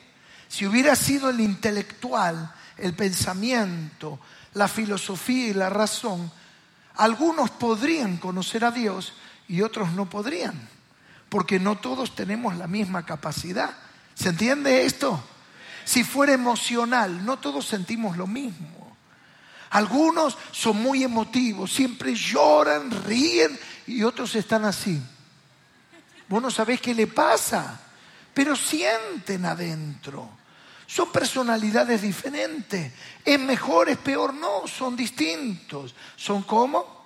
Si 0.49 0.67
hubiera 0.67 0.97
sido 0.97 1.31
el 1.31 1.41
intelectual, 1.41 2.53
el 2.77 2.95
pensamiento, 2.95 4.19
la 4.55 4.67
filosofía 4.67 5.49
y 5.49 5.55
la 5.55 5.71
razón, 5.71 6.31
algunos 6.97 7.51
podrían 7.51 8.17
conocer 8.17 8.65
a 8.65 8.71
Dios 8.71 9.15
y 9.49 9.63
otros 9.63 9.93
no 9.93 10.11
podrían, 10.11 10.69
porque 11.29 11.59
no 11.59 11.79
todos 11.79 12.15
tenemos 12.15 12.57
la 12.57 12.67
misma 12.67 13.07
capacidad. 13.07 13.75
¿Se 14.15 14.29
entiende 14.29 14.85
esto? 14.85 15.23
Si 15.85 16.05
fuera 16.05 16.33
emocional, 16.33 17.25
no 17.25 17.39
todos 17.39 17.67
sentimos 17.67 18.17
lo 18.17 18.27
mismo. 18.27 18.97
Algunos 19.71 20.37
son 20.51 20.83
muy 20.83 21.05
emotivos, 21.05 21.73
siempre 21.73 22.15
lloran, 22.15 22.91
ríen 23.05 23.59
y 23.91 24.03
otros 24.03 24.35
están 24.35 24.65
así. 24.65 25.01
Vos 26.29 26.41
no 26.41 26.51
sabés 26.51 26.81
qué 26.81 26.95
le 26.95 27.07
pasa, 27.07 27.81
pero 28.33 28.55
sienten 28.55 29.45
adentro. 29.45 30.31
Son 30.87 31.11
personalidades 31.11 32.03
diferentes. 32.03 32.93
¿Es 33.25 33.41
mejor, 33.41 33.89
es 33.89 33.99
peor? 33.99 34.35
No, 34.35 34.67
son 34.67 34.97
distintos. 34.97 35.95
¿Son 36.17 36.43
cómo? 36.43 37.05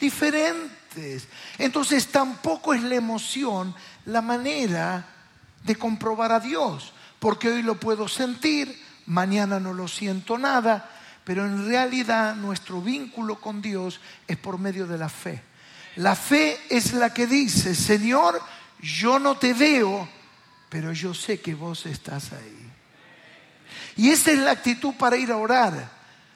Diferentes. 0.00 1.28
Entonces 1.58 2.08
tampoco 2.08 2.74
es 2.74 2.82
la 2.82 2.96
emoción 2.96 3.74
la 4.06 4.22
manera 4.22 5.06
de 5.64 5.76
comprobar 5.76 6.32
a 6.32 6.40
Dios, 6.40 6.92
porque 7.18 7.48
hoy 7.48 7.62
lo 7.62 7.78
puedo 7.78 8.08
sentir, 8.08 8.80
mañana 9.06 9.60
no 9.60 9.72
lo 9.74 9.86
siento 9.86 10.38
nada, 10.38 10.90
pero 11.24 11.44
en 11.44 11.66
realidad 11.66 12.34
nuestro 12.36 12.80
vínculo 12.80 13.40
con 13.40 13.60
Dios 13.60 14.00
es 14.26 14.36
por 14.36 14.58
medio 14.58 14.86
de 14.86 14.98
la 14.98 15.08
fe. 15.08 15.42
La 15.98 16.14
fe 16.14 16.60
es 16.70 16.92
la 16.92 17.12
que 17.12 17.26
dice, 17.26 17.74
Señor, 17.74 18.40
yo 18.80 19.18
no 19.18 19.36
te 19.36 19.52
veo, 19.52 20.08
pero 20.68 20.92
yo 20.92 21.12
sé 21.12 21.40
que 21.40 21.56
vos 21.56 21.86
estás 21.86 22.32
ahí. 22.32 22.70
Y 23.96 24.10
esa 24.10 24.30
es 24.30 24.38
la 24.38 24.52
actitud 24.52 24.94
para 24.94 25.16
ir 25.16 25.32
a 25.32 25.36
orar. 25.36 25.90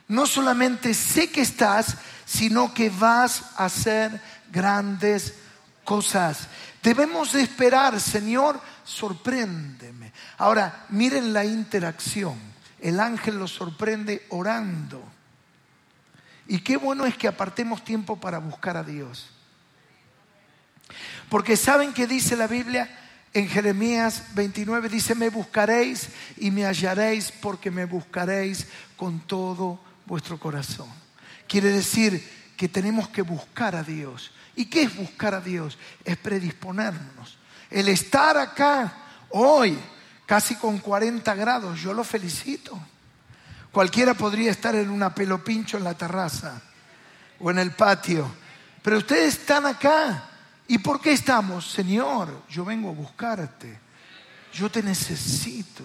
No 0.09 0.27
solamente 0.27 0.95
sé 0.95 1.31
que 1.31 1.43
estás, 1.43 1.97
sino 2.27 2.75
que 2.75 2.91
vas 2.91 3.53
a 3.57 3.67
hacer 3.67 4.21
grandes 4.51 5.35
cosas. 5.85 6.49
Debemos 6.83 7.33
esperar, 7.37 8.01
Señor, 8.01 8.61
sorpréndeme. 8.83 10.13
Ahora, 10.39 10.87
miren 10.89 11.33
la 11.33 11.45
interacción. 11.45 12.37
El 12.81 12.99
ángel 12.99 13.39
lo 13.39 13.47
sorprende 13.47 14.27
orando. 14.31 15.05
Y 16.49 16.59
qué 16.63 16.77
bueno 16.77 17.07
es 17.07 17.17
que 17.17 17.29
apartemos 17.29 17.85
tiempo 17.85 18.19
para 18.19 18.39
buscar 18.39 18.77
a 18.77 18.83
Dios. 18.83 19.29
Porque 21.29 21.57
saben 21.57 21.93
que 21.93 22.07
dice 22.07 22.37
la 22.37 22.47
Biblia, 22.47 22.89
en 23.35 23.49
Jeremías 23.49 24.25
29 24.35 24.89
dice, 24.89 25.15
me 25.15 25.31
buscaréis 25.31 26.09
y 26.37 26.51
me 26.51 26.65
hallaréis 26.65 27.33
porque 27.33 27.71
me 27.71 27.87
buscaréis 27.87 28.67
con 28.97 29.21
todo 29.21 29.81
vuestro 30.05 30.39
corazón. 30.39 30.89
Quiere 31.49 31.71
decir 31.71 32.53
que 32.57 32.69
tenemos 32.69 33.09
que 33.09 33.23
buscar 33.23 33.75
a 33.75 33.83
Dios. 33.83 34.33
¿Y 34.55 34.67
qué 34.67 34.83
es 34.83 34.95
buscar 34.95 35.35
a 35.35 35.41
Dios? 35.41 35.79
Es 36.05 36.17
predisponernos. 36.19 37.39
El 37.71 37.89
estar 37.89 38.37
acá 38.37 38.95
hoy, 39.31 39.79
casi 40.27 40.57
con 40.57 40.79
40 40.79 41.35
grados, 41.35 41.81
yo 41.81 41.95
lo 41.95 42.05
felicito. 42.05 42.79
Cualquiera 43.71 44.13
podría 44.13 44.51
estar 44.51 44.75
en 44.75 44.91
una 44.91 45.15
pelo 45.15 45.43
pincho 45.43 45.79
en 45.79 45.85
la 45.85 45.95
terraza 45.95 46.61
o 47.41 47.51
en 47.51 47.59
el 47.59 47.71
patio. 47.71 48.31
Pero 48.83 48.99
ustedes 48.99 49.39
están 49.39 49.65
acá 49.65 50.29
¿Y 50.69 50.79
por 50.79 51.01
qué 51.01 51.13
estamos? 51.13 51.71
Señor, 51.71 52.45
yo 52.49 52.65
vengo 52.65 52.91
a 52.91 52.95
buscarte. 52.95 53.81
Yo 54.53 54.71
te 54.71 54.83
necesito. 54.83 55.85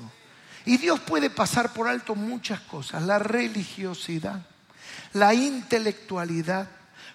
Y 0.66 0.78
Dios 0.78 1.00
puede 1.00 1.30
pasar 1.30 1.72
por 1.74 1.88
alto 1.88 2.16
muchas 2.16 2.60
cosas. 2.62 3.04
La 3.04 3.20
religiosidad, 3.20 4.46
la 5.14 5.34
intelectualidad. 5.34 6.68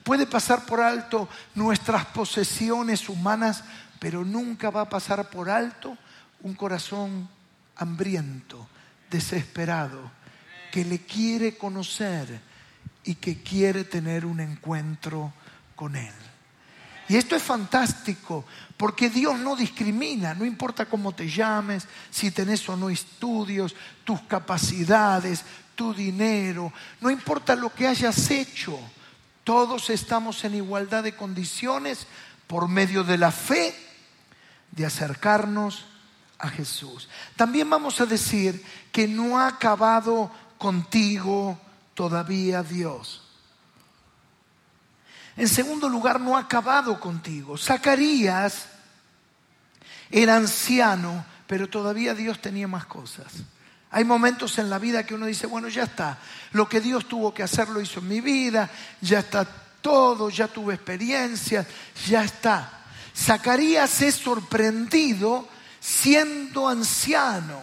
Puede 0.03 0.27
pasar 0.27 0.65
por 0.65 0.81
alto 0.81 1.29
nuestras 1.55 2.07
posesiones 2.07 3.09
humanas, 3.09 3.63
pero 3.99 4.25
nunca 4.25 4.71
va 4.71 4.83
a 4.83 4.89
pasar 4.89 5.29
por 5.31 5.49
alto 5.49 5.97
un 6.41 6.55
corazón 6.55 7.29
hambriento, 7.77 8.67
desesperado, 9.11 10.11
que 10.73 10.85
le 10.85 11.01
quiere 11.01 11.57
conocer 11.57 12.41
y 13.05 13.17
que 13.17 13.43
quiere 13.43 13.85
tener 13.85 14.25
un 14.25 14.41
encuentro 14.41 15.33
con 15.77 15.95
Él. 15.95 16.13
Y 17.13 17.17
esto 17.17 17.37
es 17.37 17.43
fantástico, 17.43 18.47
porque 18.79 19.11
Dios 19.11 19.39
no 19.39 19.55
discrimina, 19.55 20.33
no 20.33 20.47
importa 20.47 20.87
cómo 20.87 21.13
te 21.13 21.29
llames, 21.29 21.87
si 22.11 22.31
tenés 22.31 22.67
o 22.71 22.75
no 22.75 22.89
estudios, 22.89 23.77
tus 24.03 24.23
capacidades, 24.23 25.45
tu 25.75 25.93
dinero, 25.93 26.73
no 27.03 27.11
importa 27.11 27.55
lo 27.55 27.71
que 27.71 27.87
hayas 27.87 28.31
hecho, 28.31 28.81
todos 29.45 29.91
estamos 29.91 30.43
en 30.45 30.55
igualdad 30.55 31.03
de 31.03 31.15
condiciones 31.15 32.07
por 32.47 32.67
medio 32.67 33.05
de 33.05 33.19
la 33.19 33.31
fe 33.31 33.75
de 34.71 34.87
acercarnos 34.87 35.85
a 36.39 36.49
Jesús. 36.49 37.11
También 37.37 37.69
vamos 37.69 38.01
a 38.01 38.07
decir 38.07 38.65
que 38.91 39.07
no 39.07 39.39
ha 39.39 39.49
acabado 39.49 40.31
contigo 40.57 41.61
todavía 41.93 42.63
Dios. 42.63 43.32
En 45.37 45.49
segundo 45.49 45.89
lugar, 45.89 46.21
no 46.21 46.37
ha 46.37 46.41
acabado 46.41 47.01
contigo. 47.01 47.57
Zacarías 47.57 48.67
era 50.11 50.37
anciano, 50.37 51.25
pero 51.47 51.69
todavía 51.69 52.15
Dios 52.15 52.41
tenía 52.41 52.69
más 52.69 52.87
cosas. 52.87 53.33
Hay 53.91 54.05
momentos 54.05 54.59
en 54.59 54.71
la 54.71 54.79
vida 54.79 55.05
que 55.05 55.15
uno 55.15 55.27
dice, 55.27 55.47
bueno, 55.47 55.69
ya 55.69 55.85
está, 55.85 56.19
lo 56.53 56.69
que 56.69 56.81
Dios 56.81 57.07
tuvo 57.07 57.35
que 57.35 57.43
hacer 57.43 57.69
lo 57.69 57.81
hizo 57.81 58.01
en 58.01 58.09
mi 58.09 58.21
vida, 58.21 58.71
ya 59.01 59.19
está 59.19 59.45
todo, 59.83 60.31
ya 60.31 60.49
tuve 60.49 60.75
experiencia, 60.75 61.67
ya 62.07 62.25
está. 62.25 62.85
Zacarías 63.15 64.01
es 64.01 64.15
sorprendido 64.15 65.47
siendo 65.79 66.69
anciano. 66.69 67.61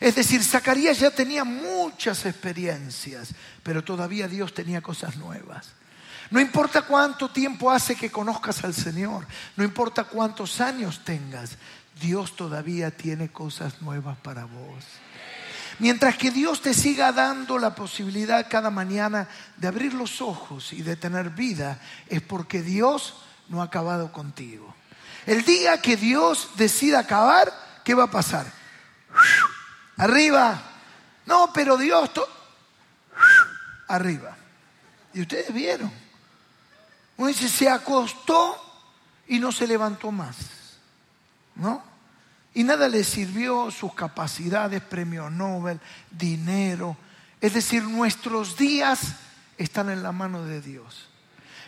Es 0.00 0.14
decir, 0.14 0.44
Zacarías 0.44 0.98
ya 0.98 1.10
tenía 1.10 1.44
muchas 1.44 2.26
experiencias, 2.26 3.30
pero 3.62 3.82
todavía 3.82 4.28
Dios 4.28 4.52
tenía 4.52 4.82
cosas 4.82 5.16
nuevas. 5.16 5.77
No 6.30 6.40
importa 6.40 6.82
cuánto 6.82 7.30
tiempo 7.30 7.70
hace 7.70 7.96
que 7.96 8.10
conozcas 8.10 8.62
al 8.64 8.74
Señor, 8.74 9.26
no 9.56 9.64
importa 9.64 10.04
cuántos 10.04 10.60
años 10.60 11.02
tengas, 11.04 11.56
Dios 12.00 12.36
todavía 12.36 12.90
tiene 12.90 13.30
cosas 13.30 13.80
nuevas 13.80 14.18
para 14.18 14.44
vos. 14.44 14.84
Mientras 15.78 16.16
que 16.16 16.30
Dios 16.30 16.60
te 16.60 16.74
siga 16.74 17.12
dando 17.12 17.58
la 17.58 17.74
posibilidad 17.74 18.48
cada 18.50 18.70
mañana 18.70 19.28
de 19.56 19.68
abrir 19.68 19.94
los 19.94 20.20
ojos 20.20 20.72
y 20.72 20.82
de 20.82 20.96
tener 20.96 21.30
vida, 21.30 21.78
es 22.08 22.20
porque 22.20 22.62
Dios 22.62 23.14
no 23.48 23.62
ha 23.62 23.66
acabado 23.66 24.12
contigo. 24.12 24.74
El 25.24 25.44
día 25.44 25.80
que 25.80 25.96
Dios 25.96 26.50
decida 26.56 27.00
acabar, 27.00 27.52
¿qué 27.84 27.94
va 27.94 28.04
a 28.04 28.10
pasar? 28.10 28.46
Arriba. 29.96 30.60
No, 31.26 31.52
pero 31.52 31.76
Dios... 31.76 32.10
Arriba. 33.86 34.36
Y 35.14 35.22
ustedes 35.22 35.52
vieron. 35.52 36.07
Uno 37.18 37.28
dice, 37.28 37.48
se 37.48 37.68
acostó 37.68 38.56
y 39.26 39.38
no 39.38 39.52
se 39.52 39.66
levantó 39.66 40.10
más. 40.10 40.36
¿No? 41.56 41.82
Y 42.54 42.64
nada 42.64 42.88
le 42.88 43.04
sirvió 43.04 43.70
sus 43.70 43.92
capacidades, 43.94 44.80
premio 44.82 45.28
Nobel, 45.28 45.80
dinero. 46.10 46.96
Es 47.40 47.54
decir, 47.54 47.84
nuestros 47.84 48.56
días 48.56 49.00
están 49.58 49.90
en 49.90 50.02
la 50.02 50.12
mano 50.12 50.44
de 50.44 50.60
Dios. 50.60 51.08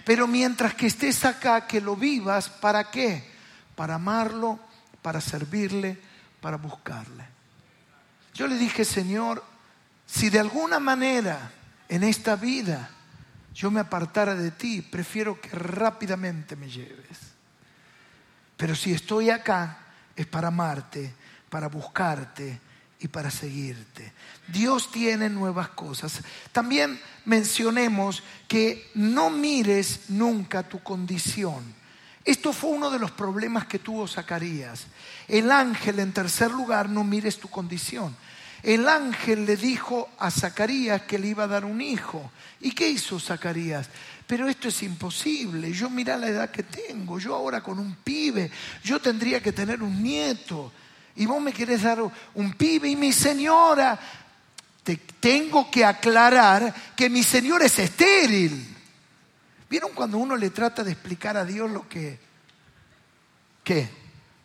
Pero 0.05 0.27
mientras 0.27 0.75
que 0.75 0.87
estés 0.87 1.25
acá, 1.25 1.67
que 1.67 1.81
lo 1.81 1.97
vivas, 1.97 2.49
¿para 2.49 2.91
qué? 2.91 3.29
Para 3.75 3.97
amarlo, 3.97 4.59
para 5.03 5.21
servirle, 5.21 6.01
para 6.41 6.57
buscarle. 6.57 7.25
Yo 8.35 8.47
le 8.47 8.57
dije, 8.57 8.85
Señor, 8.85 9.45
si 10.07 10.31
de 10.31 10.41
alguna 10.41 10.79
manera 10.79 11.53
en 11.89 12.05
esta 12.05 12.37
vida 12.37 12.91
yo 13.55 13.71
me 13.71 13.81
apartara 13.81 14.35
de 14.35 14.51
ti, 14.51 14.83
prefiero 14.83 15.41
que 15.41 15.51
rápidamente 15.51 16.57
me 16.57 16.69
lleves. 16.69 17.19
Pero 18.57 18.75
si 18.75 18.93
estoy 18.93 19.31
acá, 19.31 19.79
es 20.15 20.27
para 20.27 20.49
amarte, 20.49 21.15
para 21.49 21.69
buscarte 21.69 22.61
y 23.01 23.09
para 23.09 23.31
seguirte. 23.31 24.13
Dios 24.47 24.91
tiene 24.91 25.31
nuevas 25.31 25.71
cosas. 25.71 26.21
También 26.53 27.01
mencionemos 27.25 28.23
que 28.47 28.91
no 28.95 29.31
mires 29.31 30.11
nunca 30.11 30.63
tu 30.63 30.83
condición. 30.83 31.75
Esto 32.25 32.53
fue 32.53 32.71
uno 32.71 32.91
de 32.91 32.99
los 32.99 33.11
problemas 33.11 33.67
que 33.67 33.79
tuvo 33.79 34.07
Zacarías. 34.07 34.87
El 35.27 35.51
ángel, 35.51 35.99
en 35.99 36.13
tercer 36.13 36.51
lugar, 36.51 36.89
no 36.89 37.03
mires 37.03 37.39
tu 37.41 37.49
condición. 37.49 38.15
El 38.63 38.89
ángel 38.89 39.47
le 39.47 39.57
dijo 39.57 40.11
a 40.19 40.31
Zacarías 40.31 41.03
que 41.03 41.19
le 41.19 41.29
iba 41.29 41.45
a 41.45 41.49
dar 41.49 41.65
un 41.65 41.81
hijo. 41.81 42.31
¿Y 42.61 42.73
qué 42.73 42.89
hizo 42.89 43.19
Zacarías? 43.19 43.89
Pero 44.27 44.49
esto 44.49 44.69
es 44.69 44.83
imposible. 44.83 45.73
Yo 45.73 45.89
mira 45.89 46.17
la 46.17 46.29
edad 46.29 46.51
que 46.51 46.63
tengo. 46.63 47.19
Yo 47.19 47.35
ahora 47.35 47.63
con 47.63 47.79
un 47.79 47.97
pibe, 47.97 48.51
yo 48.83 49.01
tendría 49.01 49.43
que 49.43 49.53
tener 49.53 49.83
un 49.83 50.03
nieto. 50.03 50.73
Y 51.17 51.27
vos 51.27 51.41
me 51.41 51.53
querés 51.53 51.83
dar 51.83 52.01
un 52.35 52.53
pibe 52.53 52.89
y 52.89 52.97
mi 52.97 53.13
señora. 53.13 53.99
Te 54.83 54.97
tengo 54.97 55.71
que 55.71 55.85
aclarar 55.85 56.75
que 56.95 57.09
mi 57.09 57.23
señora 57.23 57.67
es 57.67 57.79
estéril. 57.79 58.77
¿Vieron 59.69 59.93
cuando 59.95 60.19
uno 60.19 60.37
le 60.37 60.51
trata 60.51 60.85
de 60.85 60.93
explicar 60.93 61.37
a 61.37 61.45
Dios 61.45 61.71
lo 61.71 61.89
que, 61.89 62.19
qué? 63.63 63.89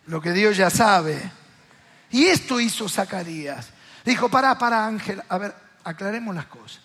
Lo 0.06 0.20
que 0.20 0.32
Dios 0.32 0.56
ya 0.56 0.70
sabe. 0.70 1.20
Y 2.10 2.26
esto 2.26 2.60
hizo 2.60 2.88
Zacarías. 2.88 3.75
Dijo, 4.06 4.28
para, 4.28 4.56
para 4.56 4.86
Ángel, 4.86 5.20
a 5.28 5.36
ver, 5.36 5.52
aclaremos 5.82 6.32
las 6.32 6.46
cosas. 6.46 6.80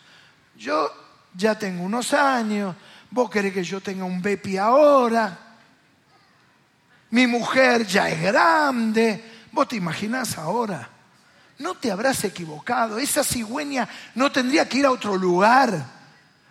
Yo 0.58 0.92
ya 1.36 1.58
tengo 1.58 1.84
unos 1.84 2.14
años, 2.16 2.76
vos 3.12 3.30
querés 3.30 3.54
que 3.54 3.64
yo 3.64 3.80
tenga 3.80 4.04
un 4.06 4.24
bepi 4.24 4.58
ahora, 4.58 5.38
mi 7.12 7.28
mujer 7.28 7.86
ya 7.86 8.10
es 8.10 8.20
grande, 8.20 9.24
vos 9.52 9.68
te 9.68 9.76
imaginás 9.76 10.40
ahora. 10.40 10.90
No 11.60 11.76
te 11.76 11.92
habrás 11.92 12.24
equivocado, 12.24 12.98
esa 12.98 13.24
cigüeña 13.24 13.88
no 14.16 14.32
tendría 14.32 14.68
que 14.68 14.80
ir 14.80 14.88
a 14.88 14.92
otro 14.92 15.16
lugar. 15.16 15.86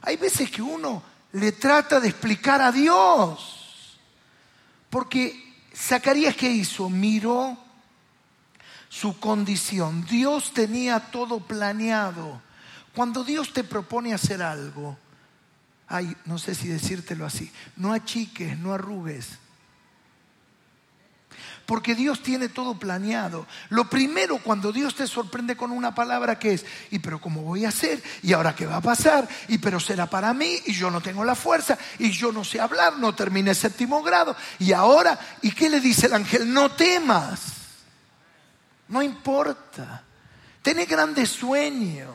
Hay 0.02 0.16
veces 0.18 0.52
que 0.52 0.62
uno 0.62 1.02
le 1.32 1.50
trata 1.50 1.98
de 1.98 2.10
explicar 2.10 2.62
a 2.62 2.70
Dios. 2.70 3.98
Porque 4.88 5.66
Zacarías, 5.74 6.36
¿qué 6.36 6.48
hizo? 6.48 6.88
Miró 6.88 7.69
su 8.90 9.18
condición. 9.18 10.04
Dios 10.04 10.52
tenía 10.52 11.00
todo 11.00 11.40
planeado. 11.40 12.42
Cuando 12.94 13.24
Dios 13.24 13.54
te 13.54 13.64
propone 13.64 14.12
hacer 14.12 14.42
algo, 14.42 14.98
ay, 15.88 16.14
no 16.26 16.38
sé 16.38 16.54
si 16.54 16.68
decírtelo 16.68 17.24
así, 17.24 17.50
no 17.76 17.94
achiques, 17.94 18.58
no 18.58 18.74
arrugues 18.74 19.38
porque 21.70 21.94
Dios 21.94 22.20
tiene 22.20 22.48
todo 22.48 22.80
planeado. 22.80 23.46
Lo 23.68 23.88
primero 23.88 24.38
cuando 24.38 24.72
Dios 24.72 24.96
te 24.96 25.06
sorprende 25.06 25.56
con 25.56 25.70
una 25.70 25.94
palabra 25.94 26.36
que 26.36 26.54
es, 26.54 26.66
y 26.90 26.98
pero 26.98 27.20
¿cómo 27.20 27.42
voy 27.42 27.64
a 27.64 27.68
hacer? 27.68 28.02
¿Y 28.24 28.32
ahora 28.32 28.56
qué 28.56 28.66
va 28.66 28.78
a 28.78 28.80
pasar? 28.80 29.28
¿Y 29.46 29.58
pero 29.58 29.78
será 29.78 30.06
para 30.10 30.34
mí? 30.34 30.58
Y 30.66 30.72
yo 30.72 30.90
no 30.90 31.00
tengo 31.00 31.24
la 31.24 31.36
fuerza, 31.36 31.78
y 32.00 32.10
yo 32.10 32.32
no 32.32 32.42
sé 32.42 32.58
hablar, 32.58 32.98
no 32.98 33.14
terminé 33.14 33.54
séptimo 33.54 34.02
grado. 34.02 34.34
Y 34.58 34.72
ahora, 34.72 35.16
¿y 35.42 35.52
qué 35.52 35.70
le 35.70 35.78
dice 35.78 36.06
el 36.06 36.14
ángel? 36.14 36.52
No 36.52 36.72
temas. 36.72 37.59
No 38.90 39.02
importa. 39.02 40.04
Tiene 40.62 40.84
grandes 40.84 41.30
sueños. 41.30 42.14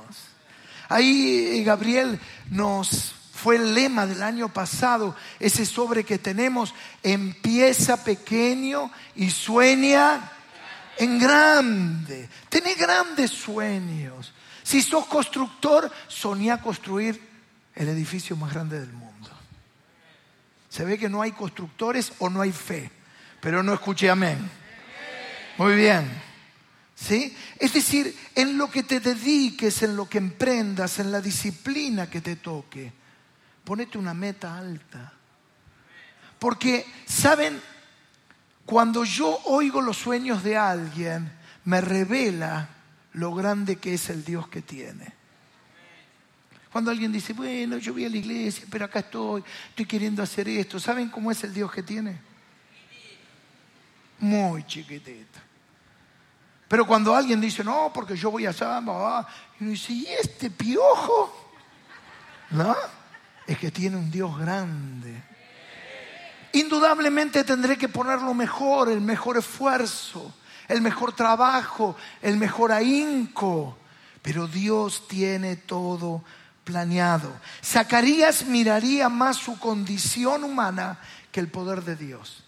Ahí 0.88 1.64
Gabriel 1.64 2.20
nos 2.52 3.16
fue 3.34 3.58
el 3.58 3.74
lema 3.74 4.06
del 4.06 4.24
año 4.24 4.50
pasado, 4.50 5.16
ese 5.40 5.66
sobre 5.66 6.04
que 6.04 6.18
tenemos, 6.18 6.74
empieza 7.04 8.04
pequeño 8.04 8.92
y 9.16 9.30
sueña 9.30 10.32
en 10.98 11.20
grande. 11.20 12.30
Tiene 12.50 12.76
grandes 12.76 13.32
sueños. 13.32 14.34
Si 14.64 14.82
sos 14.82 15.06
constructor, 15.06 15.92
soñá 16.08 16.62
construir 16.62 17.22
el 17.76 17.90
edificio 17.90 18.36
más 18.36 18.54
grande 18.54 18.80
del 18.80 18.94
mundo. 18.94 19.30
Se 20.70 20.84
ve 20.84 20.98
que 20.98 21.10
no 21.10 21.22
hay 21.22 21.32
constructores 21.32 22.14
o 22.20 22.30
no 22.30 22.42
hay 22.42 22.52
fe, 22.52 22.90
pero 23.42 23.62
no 23.64 23.74
escuché 23.74 24.10
amén. 24.10 24.38
Muy 25.58 25.76
bien. 25.76 26.35
¿Sí? 26.96 27.36
Es 27.60 27.74
decir, 27.74 28.16
en 28.36 28.58
lo 28.58 28.72
que 28.72 28.84
te 28.84 29.00
dediques, 29.00 29.84
en 29.84 29.98
lo 29.98 30.08
que 30.08 30.18
emprendas, 30.18 31.00
en 31.00 31.12
la 31.12 31.22
disciplina 31.22 32.10
que 32.10 32.22
te 32.22 32.38
toque 32.38 33.06
ponete 33.66 33.98
una 33.98 34.14
meta 34.14 34.58
alta. 34.58 35.12
Porque, 36.40 36.86
¿saben? 37.06 37.60
Cuando 38.66 39.04
yo 39.04 39.42
oigo 39.46 39.82
los 39.82 39.98
sueños 39.98 40.44
de 40.44 40.56
alguien, 40.56 41.32
me 41.66 41.82
revela 41.82 42.70
lo 43.14 43.34
grande 43.34 43.78
que 43.78 43.96
es 43.96 44.10
el 44.10 44.24
Dios 44.24 44.48
que 44.48 44.62
tiene. 44.62 45.14
Cuando 46.72 46.92
alguien 46.92 47.12
dice, 47.12 47.34
bueno, 47.34 47.78
yo 47.78 47.94
voy 47.94 48.06
a 48.06 48.10
la 48.10 48.18
iglesia, 48.18 48.66
pero 48.70 48.86
acá 48.86 49.00
estoy, 49.00 49.44
estoy 49.70 49.86
queriendo 49.86 50.22
hacer 50.22 50.48
esto, 50.50 50.80
¿saben 50.80 51.10
cómo 51.10 51.32
es 51.32 51.44
el 51.44 51.54
Dios 51.54 51.72
que 51.72 51.84
tiene? 51.84 52.20
Muy 54.20 54.64
chiquitito. 54.66 55.40
Pero 56.68 56.86
cuando 56.86 57.16
alguien 57.16 57.40
dice, 57.40 57.64
no, 57.64 57.92
porque 57.94 58.16
yo 58.16 58.32
voy 58.32 58.46
a 58.46 58.54
Samba, 58.54 59.28
y 59.60 59.66
dice, 59.66 59.94
¿y 59.94 60.08
este 60.08 60.50
piojo? 60.50 61.34
¿No? 62.52 62.76
es 63.48 63.58
que 63.58 63.72
tiene 63.72 63.98
un 63.98 64.12
Dios 64.12 64.38
grande. 64.38 65.24
Indudablemente 66.54 67.44
tendré 67.44 67.78
que 67.78 67.90
poner 67.90 68.22
lo 68.22 68.34
mejor, 68.34 68.90
el 68.90 69.02
mejor 69.02 69.38
esfuerzo, 69.38 70.34
el 70.68 70.82
mejor 70.82 71.14
trabajo, 71.14 71.96
el 72.22 72.38
mejor 72.38 72.72
ahínco. 72.72 73.78
Pero 74.22 74.48
Dios 74.48 75.08
tiene 75.08 75.58
todo 75.58 76.24
planeado. 76.64 77.32
Zacarías 77.64 78.46
miraría 78.46 79.10
más 79.10 79.38
su 79.38 79.60
condición 79.60 80.44
humana 80.44 81.00
que 81.32 81.40
el 81.40 81.50
poder 81.50 81.84
de 81.84 81.96
Dios. 81.96 82.45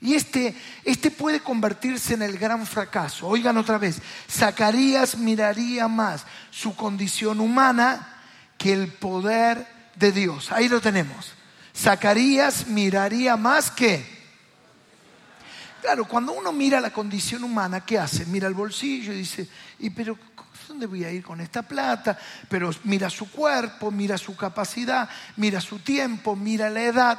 Y 0.00 0.14
este, 0.14 0.54
este 0.84 1.10
puede 1.10 1.40
convertirse 1.40 2.14
en 2.14 2.22
el 2.22 2.38
gran 2.38 2.66
fracaso. 2.66 3.26
Oigan 3.26 3.56
otra 3.56 3.78
vez, 3.78 4.00
Zacarías 4.30 5.16
miraría 5.18 5.88
más 5.88 6.24
su 6.50 6.76
condición 6.76 7.40
humana 7.40 8.16
que 8.56 8.72
el 8.72 8.92
poder 8.92 9.66
de 9.96 10.12
Dios. 10.12 10.52
Ahí 10.52 10.68
lo 10.68 10.80
tenemos. 10.80 11.32
Zacarías 11.76 12.66
miraría 12.68 13.36
más 13.36 13.70
que... 13.70 14.18
Claro, 15.80 16.06
cuando 16.06 16.32
uno 16.32 16.52
mira 16.52 16.80
la 16.80 16.92
condición 16.92 17.44
humana, 17.44 17.84
¿qué 17.84 17.98
hace? 17.98 18.26
Mira 18.26 18.48
el 18.48 18.54
bolsillo 18.54 19.12
y 19.12 19.18
dice, 19.18 19.48
¿y 19.78 19.90
pero 19.90 20.18
dónde 20.66 20.86
voy 20.86 21.04
a 21.04 21.10
ir 21.10 21.22
con 21.22 21.40
esta 21.40 21.62
plata? 21.62 22.18
Pero 22.48 22.70
mira 22.84 23.08
su 23.08 23.30
cuerpo, 23.30 23.90
mira 23.90 24.18
su 24.18 24.36
capacidad, 24.36 25.08
mira 25.36 25.60
su 25.60 25.78
tiempo, 25.78 26.36
mira 26.36 26.68
la 26.68 26.82
edad. 26.82 27.18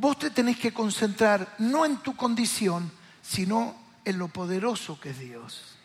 Vos 0.00 0.18
te 0.18 0.30
tenés 0.30 0.58
que 0.58 0.72
concentrar 0.72 1.56
no 1.58 1.84
en 1.84 1.98
tu 1.98 2.16
condición, 2.16 2.90
sino 3.22 3.76
en 4.02 4.18
lo 4.18 4.28
poderoso 4.28 4.98
que 4.98 5.10
es 5.10 5.18
Dios. 5.18 5.76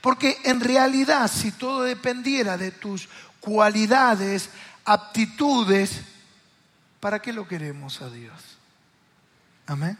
Porque 0.00 0.36
en 0.42 0.58
realidad, 0.58 1.30
si 1.32 1.52
todo 1.52 1.84
dependiera 1.84 2.58
de 2.58 2.72
tus 2.72 3.08
cualidades, 3.38 4.50
aptitudes, 4.84 6.00
¿para 6.98 7.22
qué 7.22 7.32
lo 7.32 7.46
queremos 7.46 8.02
a 8.02 8.10
Dios? 8.10 8.34
Amén. 9.68 9.96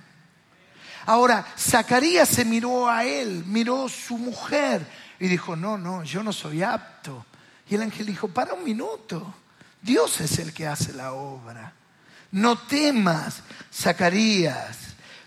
Ahora, 1.06 1.46
Zacarías 1.56 2.28
se 2.28 2.44
miró 2.44 2.88
a 2.88 3.04
él, 3.04 3.44
miró 3.46 3.88
su 3.88 4.18
mujer 4.18 4.85
y 5.20 5.28
dijo, 5.28 5.54
no, 5.54 5.78
no, 5.78 6.02
yo 6.02 6.24
no 6.24 6.32
soy 6.32 6.64
apto. 6.64 7.24
Y 7.70 7.76
el 7.76 7.82
ángel 7.82 8.06
dijo, 8.06 8.26
para 8.26 8.54
un 8.54 8.64
minuto, 8.64 9.35
Dios 9.80 10.20
es 10.20 10.40
el 10.40 10.52
que 10.52 10.66
hace 10.66 10.92
la 10.94 11.12
obra. 11.12 11.72
No 12.33 12.59
temas, 12.59 13.43
Zacarías, 13.73 14.77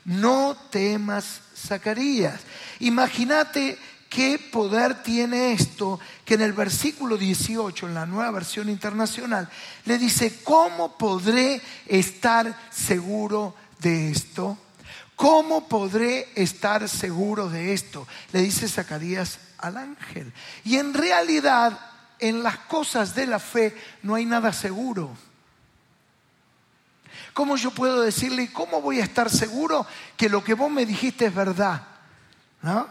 no 0.06 0.56
temas, 0.70 1.42
Zacarías. 1.56 2.42
Imagínate 2.80 3.78
¿Qué 4.10 4.40
poder 4.40 5.04
tiene 5.04 5.54
esto? 5.54 6.00
Que 6.26 6.34
en 6.34 6.42
el 6.42 6.54
versículo 6.54 7.16
18, 7.16 7.88
en 7.88 7.94
la 7.94 8.08
nueva 8.08 8.32
versión 8.32 8.68
internacional, 8.68 9.48
le 9.86 10.00
dice, 10.00 10.42
¿cómo 10.44 10.98
podré 10.98 11.62
estar 11.86 12.58
seguro 12.72 13.56
de 13.80 14.10
esto? 14.10 14.58
¿Cómo 15.16 15.68
podré 15.68 16.30
estar 16.34 16.90
seguro 16.90 17.50
de 17.50 17.74
esto? 17.74 18.08
Le 18.32 18.42
dice 18.42 18.68
Zacarías 18.68 19.38
al 19.60 19.78
ángel. 19.78 20.34
Y 20.64 20.78
en 20.78 20.96
realidad, 20.96 21.80
en 22.18 22.42
las 22.42 22.58
cosas 22.58 23.14
de 23.14 23.28
la 23.28 23.38
fe 23.38 23.78
no 24.02 24.16
hay 24.16 24.26
nada 24.26 24.54
seguro. 24.54 25.16
¿Cómo 27.40 27.56
yo 27.56 27.72
puedo 27.72 28.02
decirle, 28.02 28.52
cómo 28.52 28.82
voy 28.82 29.00
a 29.00 29.06
estar 29.06 29.30
seguro 29.30 29.88
que 30.18 30.28
lo 30.28 30.44
que 30.44 30.56
vos 30.56 30.70
me 30.70 30.86
dijiste 30.86 31.28
es 31.28 31.34
verdad? 31.34 31.84
¿No? 32.62 32.86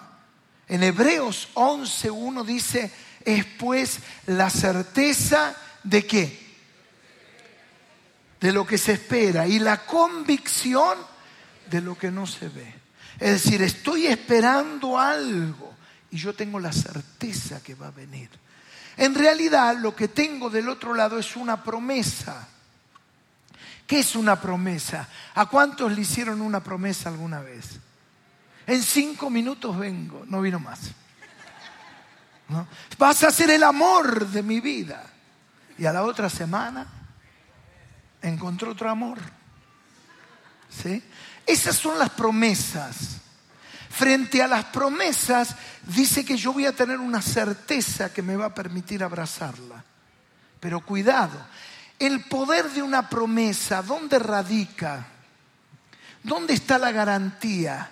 En 0.66 0.82
Hebreos 0.82 1.50
11.1 1.52 2.46
dice, 2.46 2.90
es 3.26 3.44
pues 3.44 3.98
la 4.24 4.48
certeza 4.48 5.54
de 5.84 6.06
qué? 6.06 6.56
De 8.40 8.50
lo 8.52 8.66
que 8.66 8.78
se 8.78 8.92
espera 8.92 9.46
y 9.46 9.58
la 9.58 9.84
convicción 9.84 10.96
de 11.70 11.82
lo 11.82 11.98
que 11.98 12.10
no 12.10 12.26
se 12.26 12.48
ve. 12.48 12.74
Es 13.20 13.44
decir, 13.44 13.60
estoy 13.60 14.06
esperando 14.06 14.98
algo 14.98 15.74
y 16.10 16.16
yo 16.16 16.34
tengo 16.34 16.58
la 16.58 16.72
certeza 16.72 17.62
que 17.62 17.74
va 17.74 17.88
a 17.88 17.90
venir. 17.90 18.30
En 18.96 19.14
realidad 19.14 19.76
lo 19.76 19.94
que 19.94 20.08
tengo 20.08 20.48
del 20.48 20.70
otro 20.70 20.94
lado 20.94 21.18
es 21.18 21.36
una 21.36 21.62
promesa 21.62 22.48
¿Qué 23.88 24.00
es 24.00 24.14
una 24.16 24.38
promesa? 24.38 25.08
¿A 25.34 25.46
cuántos 25.46 25.90
le 25.90 26.02
hicieron 26.02 26.42
una 26.42 26.62
promesa 26.62 27.08
alguna 27.08 27.40
vez? 27.40 27.80
En 28.66 28.82
cinco 28.82 29.30
minutos 29.30 29.78
vengo, 29.78 30.24
no 30.26 30.42
vino 30.42 30.60
más. 30.60 30.92
Vas 32.98 33.24
a 33.24 33.30
ser 33.30 33.48
el 33.48 33.62
amor 33.62 34.26
de 34.26 34.42
mi 34.42 34.60
vida. 34.60 35.02
Y 35.78 35.86
a 35.86 35.92
la 35.94 36.02
otra 36.02 36.28
semana 36.28 36.86
encontró 38.20 38.72
otro 38.72 38.90
amor. 38.90 39.18
¿Sí? 40.68 41.02
Esas 41.46 41.76
son 41.76 41.98
las 41.98 42.10
promesas. 42.10 43.22
Frente 43.88 44.42
a 44.42 44.48
las 44.48 44.66
promesas 44.66 45.56
dice 45.82 46.26
que 46.26 46.36
yo 46.36 46.52
voy 46.52 46.66
a 46.66 46.76
tener 46.76 46.98
una 46.98 47.22
certeza 47.22 48.12
que 48.12 48.20
me 48.20 48.36
va 48.36 48.46
a 48.46 48.54
permitir 48.54 49.02
abrazarla. 49.02 49.82
Pero 50.60 50.84
cuidado, 50.84 51.38
el 51.98 52.24
poder 52.24 52.70
de 52.70 52.82
una 52.82 53.08
promesa, 53.08 53.82
¿dónde 53.82 54.18
radica? 54.18 55.06
¿Dónde 56.22 56.54
está 56.54 56.78
la 56.78 56.92
garantía? 56.92 57.90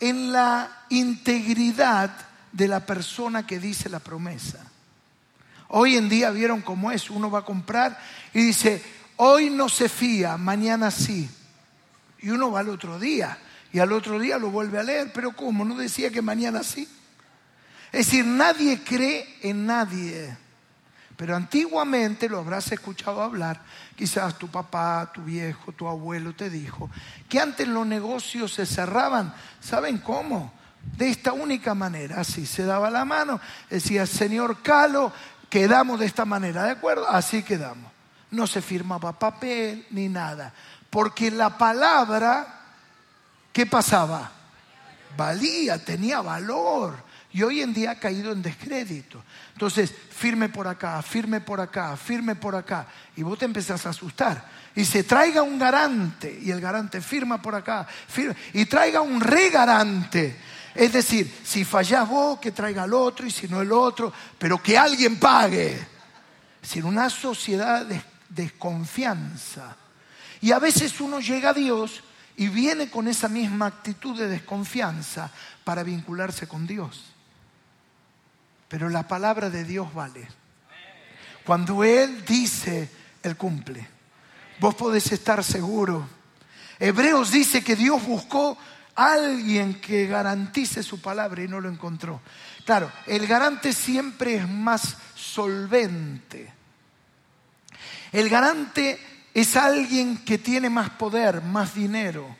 En 0.00 0.32
la 0.32 0.84
integridad 0.90 2.10
de 2.52 2.68
la 2.68 2.86
persona 2.86 3.46
que 3.46 3.58
dice 3.58 3.88
la 3.88 3.98
promesa. 3.98 4.60
Hoy 5.68 5.96
en 5.96 6.08
día 6.08 6.30
vieron 6.30 6.62
cómo 6.62 6.92
es, 6.92 7.10
uno 7.10 7.30
va 7.30 7.40
a 7.40 7.44
comprar 7.44 7.98
y 8.32 8.42
dice, 8.42 8.82
hoy 9.16 9.50
no 9.50 9.68
se 9.68 9.88
fía, 9.88 10.36
mañana 10.36 10.90
sí. 10.90 11.28
Y 12.20 12.30
uno 12.30 12.50
va 12.50 12.60
al 12.60 12.68
otro 12.68 12.98
día 12.98 13.38
y 13.72 13.80
al 13.80 13.92
otro 13.92 14.18
día 14.18 14.38
lo 14.38 14.50
vuelve 14.50 14.78
a 14.78 14.84
leer, 14.84 15.12
pero 15.12 15.32
¿cómo? 15.32 15.64
¿No 15.64 15.74
decía 15.74 16.10
que 16.10 16.22
mañana 16.22 16.62
sí? 16.62 16.88
Es 17.90 18.06
decir, 18.06 18.24
nadie 18.24 18.82
cree 18.84 19.38
en 19.42 19.66
nadie. 19.66 20.36
Pero 21.16 21.36
antiguamente 21.36 22.28
lo 22.28 22.38
habrás 22.38 22.72
escuchado 22.72 23.22
hablar, 23.22 23.60
quizás 23.94 24.36
tu 24.36 24.48
papá, 24.48 25.10
tu 25.14 25.22
viejo, 25.22 25.72
tu 25.72 25.86
abuelo 25.86 26.34
te 26.34 26.50
dijo, 26.50 26.90
que 27.28 27.38
antes 27.38 27.68
los 27.68 27.86
negocios 27.86 28.52
se 28.52 28.66
cerraban, 28.66 29.32
¿saben 29.60 29.98
cómo? 29.98 30.52
De 30.96 31.08
esta 31.08 31.32
única 31.32 31.74
manera, 31.74 32.20
así 32.20 32.46
se 32.46 32.64
daba 32.64 32.90
la 32.90 33.04
mano, 33.04 33.40
decía, 33.70 34.06
Señor 34.06 34.60
Calo, 34.62 35.12
quedamos 35.48 36.00
de 36.00 36.06
esta 36.06 36.24
manera, 36.24 36.64
¿de 36.64 36.72
acuerdo? 36.72 37.08
Así 37.08 37.42
quedamos. 37.42 37.92
No 38.32 38.48
se 38.48 38.60
firmaba 38.60 39.16
papel 39.16 39.86
ni 39.90 40.08
nada, 40.08 40.52
porque 40.90 41.30
la 41.30 41.56
palabra, 41.56 42.60
¿qué 43.52 43.66
pasaba? 43.66 44.32
Valía, 45.16 45.82
tenía 45.84 46.20
valor 46.20 47.03
y 47.34 47.42
hoy 47.42 47.62
en 47.62 47.74
día 47.74 47.90
ha 47.90 47.98
caído 47.98 48.30
en 48.30 48.42
descrédito. 48.42 49.20
Entonces, 49.54 49.92
firme 50.10 50.48
por 50.48 50.68
acá, 50.68 51.02
firme 51.02 51.40
por 51.40 51.60
acá, 51.60 51.96
firme 51.96 52.36
por 52.36 52.54
acá. 52.54 52.86
Y 53.16 53.24
vos 53.24 53.36
te 53.36 53.44
empezás 53.44 53.84
a 53.84 53.88
asustar. 53.88 54.48
Y 54.72 54.84
se 54.84 55.02
traiga 55.02 55.42
un 55.42 55.58
garante, 55.58 56.38
y 56.40 56.52
el 56.52 56.60
garante 56.60 57.00
firma 57.00 57.42
por 57.42 57.56
acá, 57.56 57.88
firma, 58.06 58.36
y 58.52 58.66
traiga 58.66 59.00
un 59.00 59.20
regarante. 59.20 60.36
Es 60.76 60.92
decir, 60.92 61.40
si 61.42 61.64
fallás 61.64 62.08
vos, 62.08 62.38
que 62.38 62.52
traiga 62.52 62.84
el 62.84 62.94
otro, 62.94 63.26
y 63.26 63.32
si 63.32 63.48
no 63.48 63.60
el 63.60 63.72
otro, 63.72 64.12
pero 64.38 64.62
que 64.62 64.78
alguien 64.78 65.18
pague. 65.18 65.88
Decir, 66.62 66.84
una 66.84 67.10
sociedad 67.10 67.84
de 67.84 68.00
desconfianza. 68.28 69.74
Y 70.40 70.52
a 70.52 70.60
veces 70.60 71.00
uno 71.00 71.18
llega 71.18 71.50
a 71.50 71.54
Dios 71.54 72.04
y 72.36 72.46
viene 72.46 72.90
con 72.90 73.08
esa 73.08 73.28
misma 73.28 73.66
actitud 73.66 74.16
de 74.16 74.28
desconfianza 74.28 75.32
para 75.64 75.82
vincularse 75.82 76.46
con 76.46 76.64
Dios. 76.64 77.13
Pero 78.68 78.88
la 78.88 79.06
palabra 79.06 79.50
de 79.50 79.64
Dios 79.64 79.92
vale. 79.94 80.26
Cuando 81.44 81.84
Él 81.84 82.24
dice, 82.24 82.90
Él 83.22 83.36
cumple. 83.36 83.86
Vos 84.60 84.74
podés 84.74 85.12
estar 85.12 85.42
seguro. 85.44 86.08
Hebreos 86.78 87.30
dice 87.30 87.62
que 87.62 87.76
Dios 87.76 88.04
buscó 88.04 88.56
a 88.96 89.12
alguien 89.12 89.80
que 89.80 90.06
garantice 90.06 90.82
su 90.82 91.00
palabra 91.00 91.42
y 91.42 91.48
no 91.48 91.60
lo 91.60 91.68
encontró. 91.68 92.20
Claro, 92.64 92.90
el 93.06 93.26
garante 93.26 93.72
siempre 93.72 94.36
es 94.36 94.48
más 94.48 94.96
solvente. 95.14 96.52
El 98.12 98.28
garante 98.28 98.98
es 99.34 99.56
alguien 99.56 100.18
que 100.18 100.38
tiene 100.38 100.70
más 100.70 100.90
poder, 100.90 101.42
más 101.42 101.74
dinero. 101.74 102.36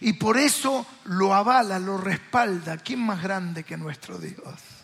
Y 0.00 0.14
por 0.14 0.38
eso 0.38 0.86
lo 1.04 1.34
avala, 1.34 1.78
lo 1.78 1.98
respalda. 1.98 2.78
¿Quién 2.78 3.00
más 3.00 3.22
grande 3.22 3.64
que 3.64 3.76
nuestro 3.76 4.18
Dios? 4.18 4.75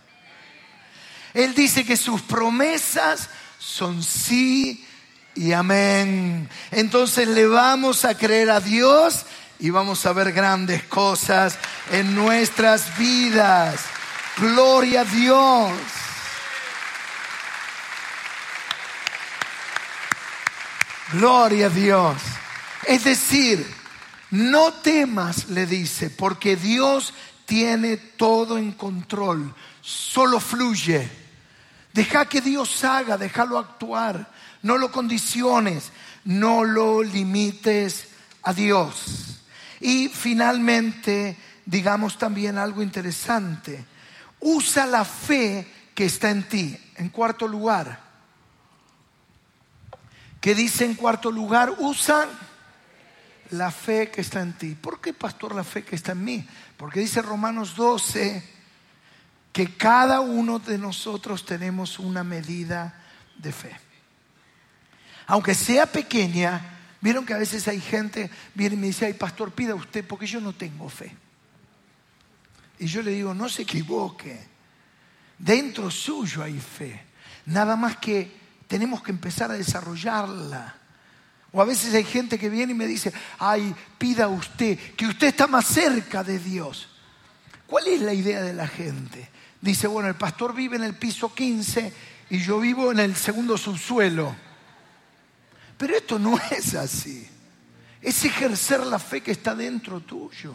Él 1.35 1.55
dice 1.55 1.85
que 1.85 1.97
sus 1.97 2.21
promesas 2.23 3.29
son 3.59 4.03
sí 4.03 4.87
y 5.35 5.53
amén. 5.53 6.49
Entonces 6.71 7.29
le 7.29 7.47
vamos 7.47 8.05
a 8.05 8.17
creer 8.17 8.51
a 8.51 8.61
Dios 8.61 9.25
y 9.59 9.71
vamos 9.71 10.05
a 10.07 10.13
ver 10.13 10.33
grandes 10.33 10.83
cosas 10.85 11.57
en 11.91 12.15
nuestras 12.15 12.99
vidas. 12.99 13.81
Gloria 14.39 15.03
a 15.03 15.05
Dios. 15.05 15.73
Gloria 21.13 21.67
a 21.67 21.71
Dios. 21.71 22.17
Es 22.87 23.05
decir, 23.05 23.65
no 24.31 24.73
temas, 24.73 25.49
le 25.51 25.67
dice, 25.67 26.11
porque 26.11 26.57
Dios 26.57 27.13
tiene 27.45 27.97
todo 27.97 28.59
en 28.59 28.73
control. 28.73 29.55
Solo 29.81 30.41
fluye. 30.41 31.22
Deja 31.93 32.25
que 32.27 32.41
Dios 32.41 32.85
haga, 32.85 33.19
déjalo 33.19 33.59
actuar. 33.59 34.31
No 34.63 34.79
lo 34.79 34.91
condiciones, 34.91 35.91
no 36.25 36.65
lo 36.65 37.03
limites 37.03 38.09
a 38.43 38.53
Dios. 38.53 39.41
Y 39.81 40.09
finalmente, 40.09 41.37
digamos 41.67 42.19
también 42.19 42.59
algo 42.59 42.83
interesante. 42.83 43.85
Usa 44.41 44.87
la 44.87 45.05
fe 45.05 45.67
que 45.95 46.07
está 46.07 46.31
en 46.31 46.49
ti. 46.49 46.79
En 46.97 47.09
cuarto 47.09 47.49
lugar, 47.49 48.01
¿qué 50.41 50.55
dice 50.55 50.85
en 50.85 50.95
cuarto 50.95 51.31
lugar? 51.31 51.75
Usa 51.79 52.29
la 53.51 53.71
fe 53.71 54.11
que 54.11 54.21
está 54.21 54.41
en 54.41 54.53
ti. 54.55 54.75
¿Por 54.75 55.01
qué, 55.01 55.13
pastor, 55.13 55.55
la 55.55 55.65
fe 55.65 55.85
que 55.85 55.97
está 55.97 56.13
en 56.13 56.25
mí? 56.25 56.47
Porque 56.77 57.01
dice 57.01 57.23
Romanos 57.23 57.77
12, 57.77 58.43
que 59.53 59.77
cada 59.77 60.21
uno 60.21 60.59
de 60.59 60.79
nosotros 60.79 61.45
tenemos 61.45 61.99
una 61.99 62.25
medida 62.25 62.95
de 63.37 63.53
fe. 63.53 63.77
Aunque 65.27 65.55
sea 65.55 65.87
pequeña, 65.87 66.79
vieron 67.01 67.27
que 67.27 67.35
a 67.35 67.39
veces 67.39 67.69
hay 67.69 67.81
gente, 67.81 68.31
viene 68.55 68.75
y 68.75 68.79
me 68.79 68.87
dice, 68.87 69.07
ay 69.07 69.15
pastor, 69.15 69.53
pida 69.53 69.75
usted 69.75 70.05
porque 70.07 70.27
yo 70.27 70.41
no 70.41 70.55
tengo 70.55 70.89
fe. 70.89 71.15
Y 72.79 72.87
yo 72.87 73.03
le 73.03 73.13
digo, 73.13 73.35
no 73.35 73.49
se 73.49 73.63
equivoque, 73.63 74.41
dentro 75.39 75.91
suyo 75.91 76.43
hay 76.43 76.59
fe, 76.59 77.05
nada 77.47 77.77
más 77.77 77.97
que 77.99 78.41
tenemos 78.67 79.03
que 79.03 79.13
empezar 79.13 79.51
a 79.51 79.55
desarrollarla. 79.55 80.77
O 81.53 81.61
a 81.61 81.67
veces 81.67 81.93
hay 81.95 82.05
gente 82.05 82.39
que 82.39 82.49
viene 82.49 82.73
y 82.73 82.75
me 82.75 82.87
dice, 82.87 83.13
ay, 83.39 83.75
pida 83.99 84.27
usted, 84.29 84.79
que 84.97 85.07
usted 85.07 85.29
está 85.29 85.47
más 85.47 85.67
cerca 85.67 86.25
de 86.25 86.39
Dios. 86.39 86.89
¿Cuál 87.67 87.89
es 87.89 88.01
la 88.01 88.15
idea 88.15 88.43
de 88.43 88.55
la 88.55 88.67
gente? 88.67 89.29
Dice, 89.63 89.87
bueno, 89.87 90.09
el 90.09 90.17
pastor 90.17 90.55
vive 90.55 90.77
en 90.77 90.85
el 90.85 90.95
piso 90.95 91.33
15 91.33 91.93
y 92.29 92.39
yo 92.39 92.61
vivo 92.61 92.93
en 92.93 92.99
el 92.99 93.17
segundo 93.17 93.57
subsuelo. 93.57 94.35
Pero 95.79 95.97
esto 95.97 96.19
no 96.19 96.39
es 96.51 96.75
así. 96.75 97.27
Es 98.03 98.25
ejercer 98.25 98.85
la 98.85 98.99
fe 98.99 99.23
que 99.23 99.31
está 99.31 99.55
dentro 99.55 100.01
tuyo. 100.01 100.53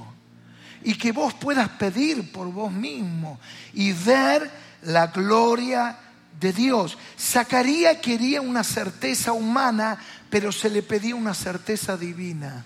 Y 0.83 0.95
que 0.95 1.11
vos 1.11 1.33
puedas 1.33 1.69
pedir 1.69 2.31
por 2.31 2.51
vos 2.51 2.71
mismo 2.71 3.39
y 3.73 3.93
ver 3.93 4.51
la 4.83 5.07
gloria 5.07 5.97
de 6.39 6.53
Dios. 6.53 6.97
Zacarías 7.19 7.97
quería 7.97 8.41
una 8.41 8.63
certeza 8.63 9.31
humana, 9.31 9.97
pero 10.29 10.51
se 10.51 10.69
le 10.69 10.83
pedía 10.83 11.15
una 11.15 11.33
certeza 11.33 11.97
divina. 11.97 12.63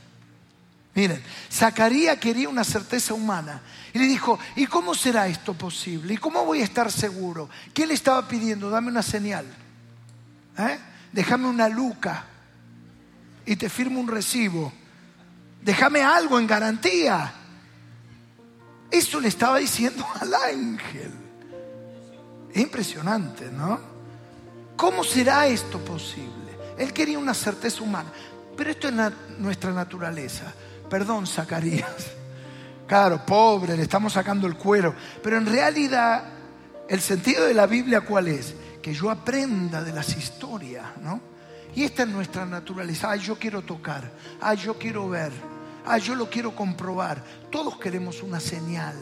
Miren, 0.93 1.23
Zacarías 1.49 2.17
quería 2.17 2.49
una 2.49 2.65
certeza 2.65 3.13
humana 3.13 3.61
y 3.93 3.99
le 3.99 4.05
dijo, 4.05 4.37
¿y 4.55 4.65
cómo 4.65 4.93
será 4.93 5.27
esto 5.27 5.53
posible? 5.53 6.15
¿Y 6.15 6.17
cómo 6.17 6.43
voy 6.43 6.61
a 6.61 6.65
estar 6.65 6.91
seguro? 6.91 7.49
¿Qué 7.73 7.87
le 7.87 7.93
estaba 7.93 8.27
pidiendo? 8.27 8.69
Dame 8.69 8.89
una 8.89 9.01
señal. 9.01 9.45
¿Eh? 10.57 10.79
Déjame 11.13 11.47
una 11.47 11.69
luca 11.69 12.25
y 13.45 13.55
te 13.55 13.69
firmo 13.69 14.01
un 14.01 14.07
recibo. 14.07 14.73
Déjame 15.61 16.03
algo 16.03 16.39
en 16.39 16.47
garantía. 16.47 17.33
Eso 18.89 19.21
le 19.21 19.29
estaba 19.29 19.59
diciendo 19.59 20.05
al 20.19 20.33
ángel. 20.33 21.11
Es 22.53 22.61
impresionante, 22.61 23.49
¿no? 23.49 23.79
¿Cómo 24.75 25.05
será 25.05 25.47
esto 25.47 25.79
posible? 25.79 26.57
Él 26.77 26.91
quería 26.91 27.17
una 27.17 27.33
certeza 27.33 27.81
humana, 27.81 28.11
pero 28.57 28.71
esto 28.71 28.89
es 28.89 28.93
nuestra 29.37 29.71
naturaleza. 29.71 30.53
Perdón, 30.91 31.25
Zacarías. 31.25 32.11
Claro, 32.85 33.25
pobre, 33.25 33.77
le 33.77 33.83
estamos 33.83 34.11
sacando 34.11 34.45
el 34.45 34.57
cuero. 34.57 34.93
Pero 35.23 35.37
en 35.37 35.45
realidad, 35.45 36.25
el 36.89 36.99
sentido 36.99 37.45
de 37.45 37.53
la 37.53 37.65
Biblia, 37.65 38.01
¿cuál 38.01 38.27
es? 38.27 38.53
Que 38.81 38.93
yo 38.93 39.09
aprenda 39.09 39.81
de 39.81 39.93
las 39.93 40.17
historias, 40.17 40.85
¿no? 41.01 41.21
Y 41.73 41.85
esta 41.85 42.03
es 42.03 42.09
nuestra 42.09 42.45
naturaleza. 42.45 43.09
Ay, 43.09 43.21
yo 43.21 43.39
quiero 43.39 43.61
tocar. 43.61 44.11
Ay, 44.41 44.57
yo 44.57 44.77
quiero 44.77 45.07
ver. 45.07 45.31
Ay, 45.85 46.01
yo 46.01 46.13
lo 46.13 46.29
quiero 46.29 46.53
comprobar. 46.53 47.23
Todos 47.49 47.77
queremos 47.77 48.21
una 48.21 48.41
señal. 48.41 48.97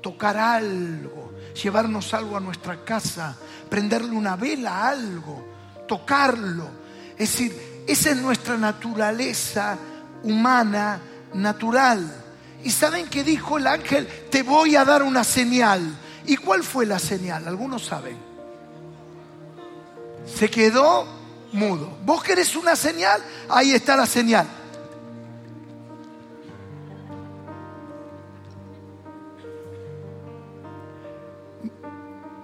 Tocar 0.00 0.36
algo. 0.36 1.32
Llevarnos 1.60 2.14
algo 2.14 2.36
a 2.36 2.40
nuestra 2.40 2.84
casa. 2.84 3.36
Prenderle 3.68 4.12
una 4.12 4.36
vela 4.36 4.70
a 4.70 4.88
algo. 4.90 5.44
Tocarlo. 5.88 6.70
Es 7.18 7.32
decir, 7.32 7.84
esa 7.88 8.10
es 8.10 8.16
nuestra 8.18 8.56
naturaleza 8.56 9.76
humana 10.22 11.00
natural. 11.34 12.22
¿Y 12.64 12.70
saben 12.70 13.08
qué 13.08 13.24
dijo 13.24 13.58
el 13.58 13.66
ángel? 13.66 14.06
Te 14.30 14.42
voy 14.42 14.76
a 14.76 14.84
dar 14.84 15.02
una 15.02 15.24
señal. 15.24 15.80
¿Y 16.26 16.36
cuál 16.36 16.62
fue 16.62 16.86
la 16.86 16.98
señal? 16.98 17.46
Algunos 17.48 17.84
saben. 17.84 18.16
Se 20.26 20.48
quedó 20.48 21.06
mudo. 21.52 21.98
¿Vos 22.04 22.22
querés 22.22 22.54
una 22.54 22.76
señal? 22.76 23.22
Ahí 23.48 23.72
está 23.72 23.96
la 23.96 24.06
señal. 24.06 24.46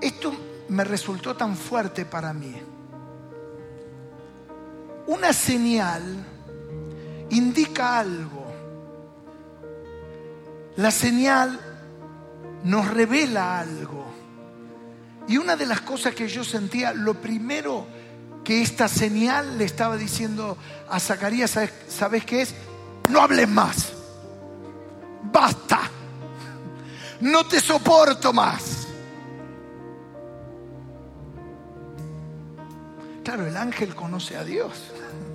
Esto 0.01 0.33
me 0.69 0.85
resultó 0.85 1.37
tan 1.37 1.57
fuerte 1.57 2.05
para 2.05 2.33
mí. 2.33 2.55
Una 5.07 5.33
señal 5.33 6.25
indica 7.31 7.99
algo. 7.99 8.47
La 10.77 10.91
señal 10.91 11.59
nos 12.65 12.89
revela 12.89 13.61
algo. 13.61 14.07
Y 15.27 15.37
una 15.37 15.57
de 15.57 15.67
las 15.67 15.83
cosas 15.83 16.15
que 16.15 16.29
yo 16.29 16.45
sentía, 16.45 16.93
lo 16.93 17.15
primero 17.15 17.87
que 18.45 18.63
esta 18.63 18.89
señal 18.89 19.59
le 19.59 19.65
estaba 19.65 19.97
diciendo 19.97 20.57
a 20.89 20.99
Zacarías, 20.99 21.51
¿sabes, 21.51 21.73
¿sabes 21.89 22.25
qué 22.25 22.43
es? 22.43 22.55
No 23.11 23.21
hables 23.21 23.49
más. 23.49 23.93
Basta. 25.25 25.81
No 27.21 27.47
te 27.47 27.61
soporto 27.61 28.33
más. 28.33 28.87
Claro, 33.25 33.47
el 33.47 33.57
ángel 33.59 33.95
conoce 33.95 34.37
a 34.37 34.45
Dios 34.45 34.73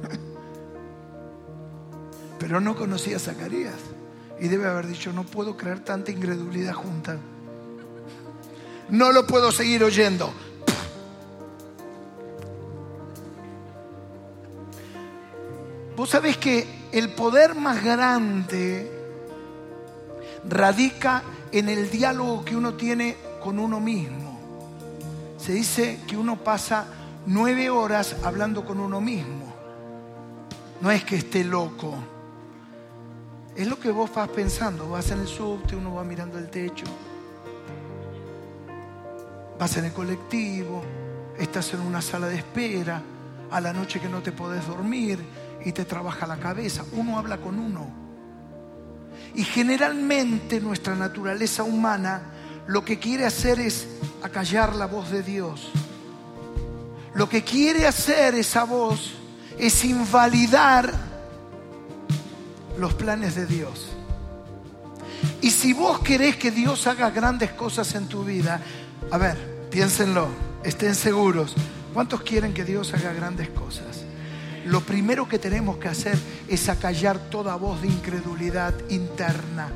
pero 2.54 2.62
no 2.62 2.76
conocía 2.76 3.16
a 3.16 3.20
Zacarías. 3.20 3.80
Y 4.40 4.48
debe 4.48 4.68
haber 4.68 4.86
dicho, 4.86 5.12
no 5.12 5.24
puedo 5.24 5.58
creer 5.58 5.80
tanta 5.80 6.12
incredulidad 6.12 6.74
junta. 6.74 7.18
No 8.90 9.12
lo 9.12 9.26
puedo 9.26 9.52
seguir 9.52 9.84
oyendo. 9.84 10.32
Vos 15.98 16.12
sabés 16.12 16.38
que 16.38 16.68
el 16.92 17.10
poder 17.16 17.56
más 17.56 17.84
grande 17.84 18.88
radica 20.48 21.24
en 21.52 21.70
el 21.70 21.90
diálogo 21.90 22.46
que 22.46 22.56
uno 22.56 22.76
tiene 22.76 23.18
con 23.42 23.58
uno 23.58 23.80
mismo. 23.80 24.40
Se 25.40 25.54
dice 25.54 26.02
que 26.06 26.16
uno 26.16 26.44
pasa 26.44 26.86
nueve 27.26 27.72
horas 27.72 28.16
hablando 28.24 28.64
con 28.64 28.80
uno 28.80 29.02
mismo. 29.02 29.52
No 30.82 30.92
es 30.92 31.04
que 31.04 31.16
esté 31.16 31.44
loco 31.44 32.13
es 33.56 33.68
lo 33.68 33.80
que 33.80 33.92
vos 33.92 34.14
vas 34.14 34.30
pensando. 34.30 34.90
Vas 34.90 35.12
en 35.12 35.20
el 35.20 35.28
subte, 35.28 35.76
uno 35.76 35.96
va 35.96 36.04
mirando 36.04 36.38
el 36.38 36.50
techo. 36.50 36.86
Vas 39.60 39.78
en 39.78 39.86
el 39.86 39.94
colectivo, 39.94 40.84
estás 41.38 41.74
en 41.74 41.82
una 41.82 42.02
sala 42.02 42.28
de 42.28 42.38
espera, 42.38 43.02
a 43.52 43.62
la 43.62 43.72
noche 43.72 44.00
que 44.00 44.10
no 44.10 44.22
te 44.22 44.32
podés 44.32 44.66
dormir 44.68 45.20
y 45.64 45.72
te 45.72 45.86
trabaja 45.86 46.26
la 46.26 46.38
cabeza. 46.38 46.84
Uno 46.94 47.18
habla 47.18 47.38
con 47.38 47.60
uno. 47.60 47.88
Y 49.36 49.44
generalmente 49.44 50.60
nuestra 50.60 50.96
naturaleza 50.96 51.64
humana 51.64 52.22
lo 52.68 52.84
que 52.84 52.98
quiere 52.98 53.26
hacer 53.26 53.60
es 53.60 53.88
acallar 54.24 54.76
la 54.76 54.88
voz 54.88 55.12
de 55.12 55.22
Dios. 55.22 55.72
Lo 57.14 57.30
que 57.30 57.44
quiere 57.44 57.86
hacer 57.86 58.36
esa 58.36 58.64
voz 58.64 59.14
es 59.60 59.86
invalidar 59.86 61.13
los 62.78 62.94
planes 62.94 63.36
de 63.36 63.46
Dios. 63.46 63.90
Y 65.42 65.52
si 65.52 65.74
vos 65.74 66.00
querés 66.00 66.36
que 66.38 66.52
Dios 66.52 66.88
haga 66.88 67.10
grandes 67.10 67.52
cosas 67.52 67.96
en 67.96 68.08
tu 68.08 68.24
vida, 68.24 68.62
a 69.12 69.18
ver, 69.18 69.68
piénsenlo, 69.70 70.28
estén 70.64 70.96
seguros. 70.96 71.56
¿Cuántos 71.94 72.22
quieren 72.22 72.54
que 72.54 72.64
Dios 72.64 72.94
haga 72.94 73.14
grandes 73.14 73.50
cosas? 73.50 74.04
Lo 74.66 74.82
primero 74.82 75.28
que 75.28 75.40
tenemos 75.40 75.78
que 75.78 75.90
hacer 75.90 76.18
es 76.48 76.70
acallar 76.70 77.20
toda 77.30 77.56
voz 77.56 77.82
de 77.82 77.88
incredulidad 77.88 78.74
interna. 78.90 79.70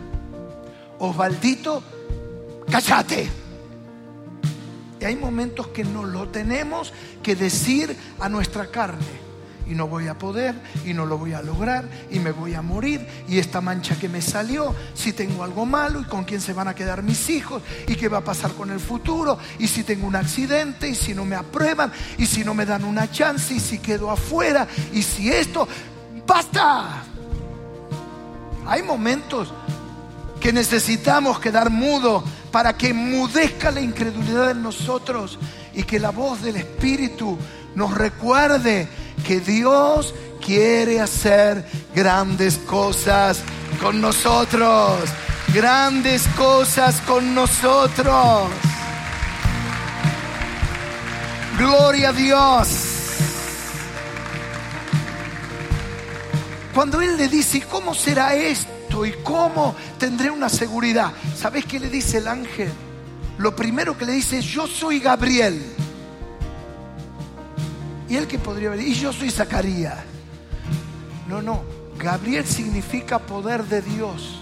Osvaldito, 0.99 1.83
cállate. 2.71 3.29
Y 4.99 5.05
hay 5.05 5.15
momentos 5.15 5.67
que 5.67 5.83
no 5.83 6.03
lo 6.03 6.29
tenemos 6.29 6.91
que 7.21 7.35
decir 7.35 7.95
a 8.19 8.29
nuestra 8.29 8.67
carne 8.67 9.26
y 9.69 9.75
no 9.75 9.87
voy 9.87 10.07
a 10.07 10.17
poder 10.17 10.55
y 10.85 10.93
no 10.93 11.05
lo 11.05 11.17
voy 11.17 11.33
a 11.33 11.41
lograr 11.41 11.87
y 12.09 12.19
me 12.19 12.31
voy 12.31 12.53
a 12.53 12.61
morir 12.61 13.05
y 13.27 13.39
esta 13.39 13.61
mancha 13.61 13.97
que 13.97 14.09
me 14.09 14.21
salió, 14.21 14.73
si 14.93 15.13
tengo 15.13 15.43
algo 15.43 15.65
malo 15.65 16.01
y 16.01 16.05
con 16.05 16.23
quién 16.23 16.41
se 16.41 16.53
van 16.53 16.67
a 16.67 16.75
quedar 16.75 17.03
mis 17.03 17.29
hijos 17.29 17.61
y 17.87 17.95
qué 17.95 18.07
va 18.07 18.19
a 18.19 18.23
pasar 18.23 18.53
con 18.53 18.71
el 18.71 18.79
futuro 18.79 19.37
y 19.59 19.67
si 19.67 19.83
tengo 19.83 20.07
un 20.07 20.15
accidente 20.15 20.87
y 20.87 20.95
si 20.95 21.13
no 21.13 21.25
me 21.25 21.35
aprueban 21.35 21.91
y 22.17 22.25
si 22.25 22.43
no 22.43 22.53
me 22.53 22.65
dan 22.65 22.83
una 22.83 23.09
chance 23.11 23.53
y 23.53 23.59
si 23.59 23.79
quedo 23.79 24.09
afuera 24.09 24.67
y 24.93 25.01
si 25.01 25.29
esto, 25.29 25.67
basta. 26.25 27.03
Hay 28.65 28.83
momentos 28.83 29.53
que 30.39 30.51
necesitamos 30.51 31.39
quedar 31.39 31.69
mudo 31.69 32.23
para 32.51 32.77
que 32.77 32.93
mudezca 32.93 33.71
la 33.71 33.81
incredulidad 33.81 34.51
en 34.51 34.61
nosotros 34.61 35.39
y 35.73 35.83
que 35.83 35.99
la 35.99 36.11
voz 36.11 36.41
del 36.41 36.57
Espíritu 36.57 37.37
nos 37.75 37.93
recuerde 37.93 38.87
que 39.27 39.41
Dios 39.41 40.15
quiere 40.43 41.01
hacer 41.01 41.65
grandes 41.93 42.57
cosas 42.59 43.41
con 43.81 43.99
nosotros. 43.99 45.01
Grandes 45.53 46.25
cosas 46.37 47.01
con 47.01 47.35
nosotros. 47.35 48.47
Gloria 51.57 52.09
a 52.09 52.13
Dios. 52.13 52.67
Cuando 56.73 57.01
Él 57.01 57.17
le 57.17 57.27
dice, 57.27 57.61
¿cómo 57.69 57.93
será 57.93 58.33
esto? 58.33 59.05
¿Y 59.05 59.11
cómo 59.23 59.75
tendré 59.97 60.31
una 60.31 60.47
seguridad? 60.47 61.11
¿Sabes 61.35 61.65
qué 61.65 61.79
le 61.79 61.89
dice 61.89 62.19
el 62.19 62.29
ángel? 62.29 62.71
Lo 63.39 63.53
primero 63.55 63.97
que 63.97 64.05
le 64.05 64.13
dice 64.13 64.39
es, 64.39 64.45
yo 64.45 64.67
soy 64.67 64.99
Gabriel 64.99 65.76
¿Y 68.09 68.15
él 68.15 68.27
que 68.27 68.39
podría 68.39 68.69
venir? 68.69 68.87
Y 68.87 68.93
yo 68.93 69.11
soy 69.11 69.29
Zacarías. 69.29 69.99
No, 71.27 71.41
no. 71.41 71.61
Gabriel 71.97 72.45
significa 72.45 73.19
poder 73.19 73.63
de 73.65 73.81
Dios. 73.81 74.39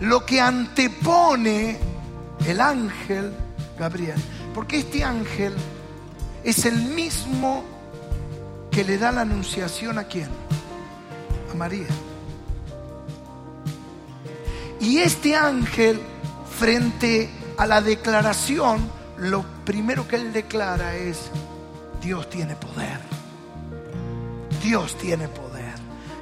Lo 0.00 0.24
que 0.26 0.40
antepone 0.40 1.78
el 2.46 2.60
ángel 2.60 3.32
Gabriel. 3.78 4.20
Porque 4.54 4.78
este 4.78 5.04
ángel 5.04 5.54
es 6.44 6.64
el 6.64 6.76
mismo 6.76 7.64
que 8.70 8.84
le 8.84 8.98
da 8.98 9.12
la 9.12 9.22
anunciación 9.22 9.98
a 9.98 10.04
quién? 10.04 10.28
A 11.52 11.54
María. 11.54 11.86
Y 14.80 14.98
este 14.98 15.34
ángel, 15.34 16.00
frente 16.58 17.30
a 17.56 17.66
la 17.66 17.80
declaración, 17.80 18.88
lo 19.18 19.44
primero 19.64 20.06
que 20.06 20.16
él 20.16 20.32
declara 20.32 20.94
es, 20.96 21.30
Dios 22.06 22.30
tiene 22.30 22.54
poder. 22.54 23.00
Dios 24.62 24.96
tiene 24.96 25.26
poder. 25.26 25.74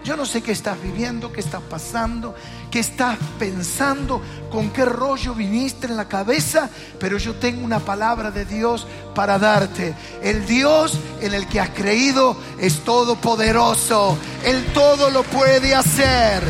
Yo 0.02 0.16
no 0.16 0.24
sé 0.24 0.40
qué 0.40 0.52
estás 0.52 0.80
viviendo, 0.82 1.30
qué 1.30 1.40
estás 1.40 1.60
pasando, 1.60 2.34
qué 2.70 2.78
estás 2.78 3.18
pensando, 3.38 4.22
con 4.50 4.70
qué 4.70 4.86
rollo 4.86 5.34
viniste 5.34 5.86
en 5.86 5.98
la 5.98 6.08
cabeza, 6.08 6.70
pero 6.98 7.18
yo 7.18 7.34
tengo 7.34 7.62
una 7.62 7.80
palabra 7.80 8.30
de 8.30 8.46
Dios 8.46 8.86
para 9.14 9.38
darte. 9.38 9.94
El 10.22 10.46
Dios 10.46 10.98
en 11.20 11.34
el 11.34 11.46
que 11.48 11.60
has 11.60 11.68
creído 11.68 12.34
es 12.58 12.82
todopoderoso. 12.82 14.16
Él 14.42 14.64
todo 14.72 15.10
lo 15.10 15.22
puede 15.22 15.74
hacer. 15.74 16.42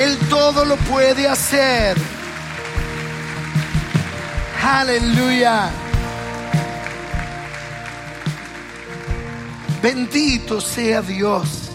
Él 0.00 0.18
todo 0.30 0.64
lo 0.64 0.76
puede 0.76 1.28
hacer. 1.28 1.98
Aleluya. 4.62 5.70
Bendito 9.82 10.60
sea 10.60 11.00
Dios. 11.00 11.70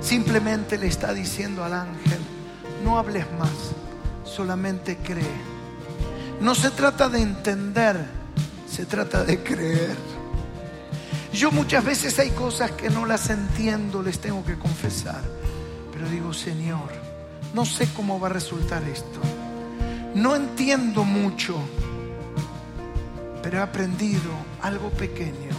Simplemente 0.00 0.76
le 0.76 0.86
está 0.86 1.14
diciendo 1.14 1.64
al 1.64 1.72
ángel, 1.72 2.20
no 2.84 2.98
hables 2.98 3.24
más, 3.38 3.72
solamente 4.24 4.98
cree. 4.98 5.54
No 6.40 6.54
se 6.54 6.70
trata 6.70 7.08
de 7.08 7.22
entender, 7.22 8.04
se 8.68 8.84
trata 8.84 9.24
de 9.24 9.42
creer. 9.42 9.96
Yo 11.32 11.50
muchas 11.50 11.82
veces 11.84 12.18
hay 12.18 12.30
cosas 12.30 12.72
que 12.72 12.90
no 12.90 13.06
las 13.06 13.30
entiendo, 13.30 14.02
les 14.02 14.18
tengo 14.18 14.44
que 14.44 14.58
confesar. 14.58 15.22
Pero 15.92 16.08
digo, 16.10 16.34
Señor, 16.34 16.90
no 17.54 17.64
sé 17.64 17.88
cómo 17.96 18.20
va 18.20 18.28
a 18.28 18.32
resultar 18.32 18.82
esto. 18.84 19.20
No 20.14 20.36
entiendo 20.36 21.04
mucho, 21.04 21.56
pero 23.42 23.58
he 23.58 23.60
aprendido 23.60 24.30
algo 24.60 24.90
pequeño, 24.90 25.50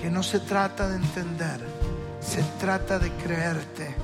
que 0.00 0.10
no 0.10 0.22
se 0.22 0.40
trata 0.40 0.88
de 0.88 0.96
entender, 0.96 1.60
se 2.20 2.42
trata 2.60 2.98
de 2.98 3.10
creerte. 3.12 3.94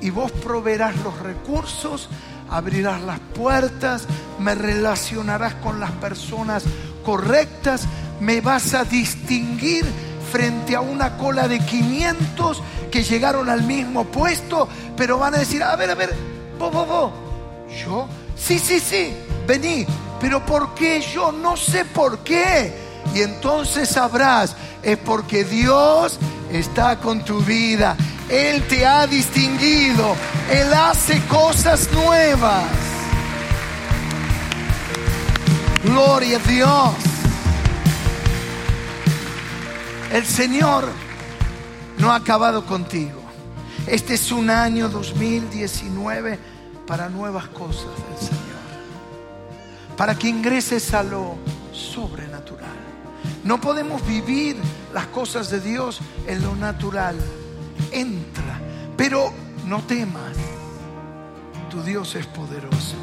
Y 0.00 0.10
vos 0.10 0.30
proveerás 0.32 0.96
los 0.98 1.18
recursos, 1.20 2.08
abrirás 2.50 3.00
las 3.02 3.18
puertas, 3.20 4.06
me 4.38 4.54
relacionarás 4.54 5.54
con 5.54 5.80
las 5.80 5.92
personas 5.92 6.64
correctas, 7.04 7.86
me 8.20 8.40
vas 8.40 8.74
a 8.74 8.84
distinguir 8.84 9.84
frente 10.30 10.74
a 10.74 10.80
una 10.80 11.16
cola 11.16 11.48
de 11.48 11.60
500 11.60 12.62
que 12.90 13.02
llegaron 13.02 13.48
al 13.48 13.62
mismo 13.62 14.04
puesto, 14.04 14.68
pero 14.96 15.18
van 15.18 15.34
a 15.34 15.38
decir, 15.38 15.62
a 15.62 15.76
ver, 15.76 15.90
a 15.90 15.94
ver, 15.94 16.14
vos, 16.58 16.72
vos, 16.72 16.88
vos, 16.88 17.12
yo, 17.84 18.08
sí, 18.36 18.58
sí, 18.58 18.80
sí, 18.80 19.14
vení, 19.46 19.86
pero 20.20 20.44
¿por 20.44 20.74
qué 20.74 21.00
yo? 21.00 21.32
No 21.32 21.56
sé 21.56 21.84
por 21.84 22.18
qué. 22.20 22.72
Y 23.14 23.20
entonces 23.20 23.88
sabrás, 23.90 24.56
es 24.84 24.98
porque 24.98 25.44
Dios 25.44 26.18
está 26.52 26.98
con 26.98 27.24
tu 27.24 27.40
vida. 27.40 27.96
Él 28.28 28.62
te 28.68 28.86
ha 28.86 29.06
distinguido. 29.06 30.16
Él 30.50 30.72
hace 30.72 31.20
cosas 31.26 31.90
nuevas. 31.92 32.64
Gloria 35.84 36.38
a 36.38 36.48
Dios. 36.48 36.94
El 40.12 40.24
Señor 40.24 40.84
no 41.98 42.12
ha 42.12 42.16
acabado 42.16 42.64
contigo. 42.64 43.20
Este 43.86 44.14
es 44.14 44.32
un 44.32 44.48
año 44.48 44.88
2019 44.88 46.38
para 46.86 47.08
nuevas 47.08 47.48
cosas 47.48 47.86
del 48.08 48.18
Señor. 48.18 48.44
Para 49.96 50.14
que 50.14 50.28
ingreses 50.28 50.94
a 50.94 51.02
lo 51.02 51.36
sobrenatural. 51.72 52.33
No 53.44 53.60
podemos 53.60 54.04
vivir 54.06 54.56
las 54.94 55.06
cosas 55.08 55.50
de 55.50 55.60
Dios 55.60 56.00
en 56.26 56.42
lo 56.42 56.56
natural. 56.56 57.16
Entra, 57.92 58.58
pero 58.96 59.32
no 59.66 59.82
temas. 59.82 60.34
Tu 61.70 61.82
Dios 61.82 62.14
es 62.14 62.26
poderoso. 62.26 62.96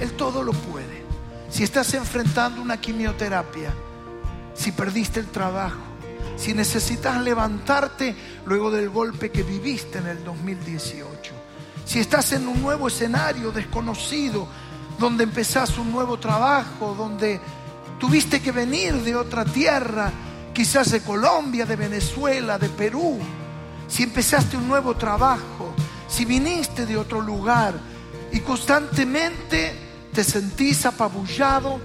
Él 0.00 0.12
todo 0.12 0.42
lo 0.42 0.52
puede. 0.52 1.04
Si 1.50 1.62
estás 1.62 1.92
enfrentando 1.94 2.62
una 2.62 2.80
quimioterapia, 2.80 3.72
si 4.54 4.72
perdiste 4.72 5.20
el 5.20 5.26
trabajo, 5.26 5.82
si 6.36 6.54
necesitas 6.54 7.22
levantarte 7.22 8.16
luego 8.46 8.70
del 8.70 8.88
golpe 8.88 9.30
que 9.30 9.42
viviste 9.42 9.98
en 9.98 10.06
el 10.06 10.24
2018, 10.24 11.32
si 11.84 12.00
estás 12.00 12.32
en 12.32 12.48
un 12.48 12.62
nuevo 12.62 12.88
escenario 12.88 13.52
desconocido, 13.52 14.48
donde 14.98 15.24
empezás 15.24 15.76
un 15.76 15.92
nuevo 15.92 16.18
trabajo, 16.18 16.94
donde 16.96 17.40
tuviste 18.04 18.42
que 18.42 18.52
venir 18.52 18.92
de 19.02 19.16
otra 19.16 19.46
tierra, 19.46 20.12
quizás 20.52 20.90
de 20.90 21.00
Colombia, 21.00 21.64
de 21.64 21.74
Venezuela, 21.74 22.58
de 22.58 22.68
Perú, 22.68 23.18
si 23.88 24.02
empezaste 24.02 24.58
un 24.58 24.68
nuevo 24.68 24.94
trabajo, 24.94 25.72
si 26.06 26.26
viniste 26.26 26.84
de 26.84 26.98
otro 26.98 27.22
lugar 27.22 27.72
y 28.30 28.40
constantemente 28.40 29.72
te 30.12 30.22
sentís 30.22 30.84
apabullado 30.84 31.80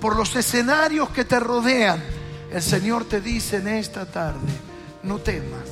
por 0.00 0.14
los 0.14 0.36
escenarios 0.36 1.10
que 1.10 1.24
te 1.24 1.40
rodean, 1.40 2.00
el 2.52 2.62
Señor 2.62 3.06
te 3.06 3.20
dice 3.20 3.56
en 3.56 3.66
esta 3.66 4.06
tarde, 4.06 4.52
no 5.02 5.18
temas, 5.18 5.68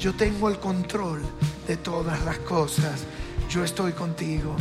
yo 0.00 0.14
tengo 0.14 0.48
el 0.48 0.58
control 0.58 1.20
de 1.66 1.76
todas 1.76 2.24
las 2.24 2.38
cosas, 2.38 3.02
yo 3.50 3.62
estoy 3.62 3.92
contigo. 3.92 4.56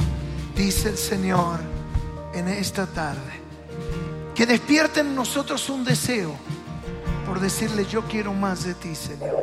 Dice 0.57 0.89
el 0.89 0.97
Señor 0.97 1.61
en 2.33 2.49
esta 2.49 2.85
tarde, 2.85 3.46
que 4.37 4.45
despierte 4.45 4.99
en 4.99 5.15
nosotros 5.15 5.67
un 5.67 5.83
deseo 5.83 6.35
por 7.25 7.39
decirle 7.39 7.87
yo 7.91 8.03
quiero 8.03 8.33
más 8.35 8.65
de 8.65 8.75
ti, 8.75 8.93
Señor. 8.93 9.35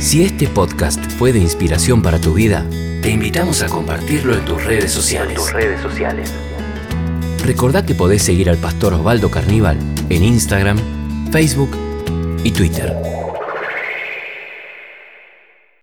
Si 0.00 0.24
este 0.24 0.48
podcast 0.48 0.98
fue 1.18 1.34
de 1.34 1.38
inspiración 1.38 2.00
para 2.00 2.18
tu 2.18 2.32
vida, 2.32 2.66
te 3.02 3.10
invitamos 3.10 3.62
a 3.62 3.66
compartirlo 3.66 4.34
en 4.34 4.44
tus 4.46 4.64
redes 4.64 4.90
sociales. 4.90 5.34
tus 5.34 5.52
redes 5.52 5.82
sociales. 5.82 6.32
Recordá 7.44 7.84
que 7.84 7.94
podés 7.94 8.22
seguir 8.22 8.48
al 8.48 8.56
pastor 8.56 8.94
Osvaldo 8.94 9.30
Carníbal 9.30 9.76
en 10.08 10.24
Instagram, 10.24 10.78
Facebook 11.30 11.70
y 12.42 12.50
Twitter. 12.50 13.21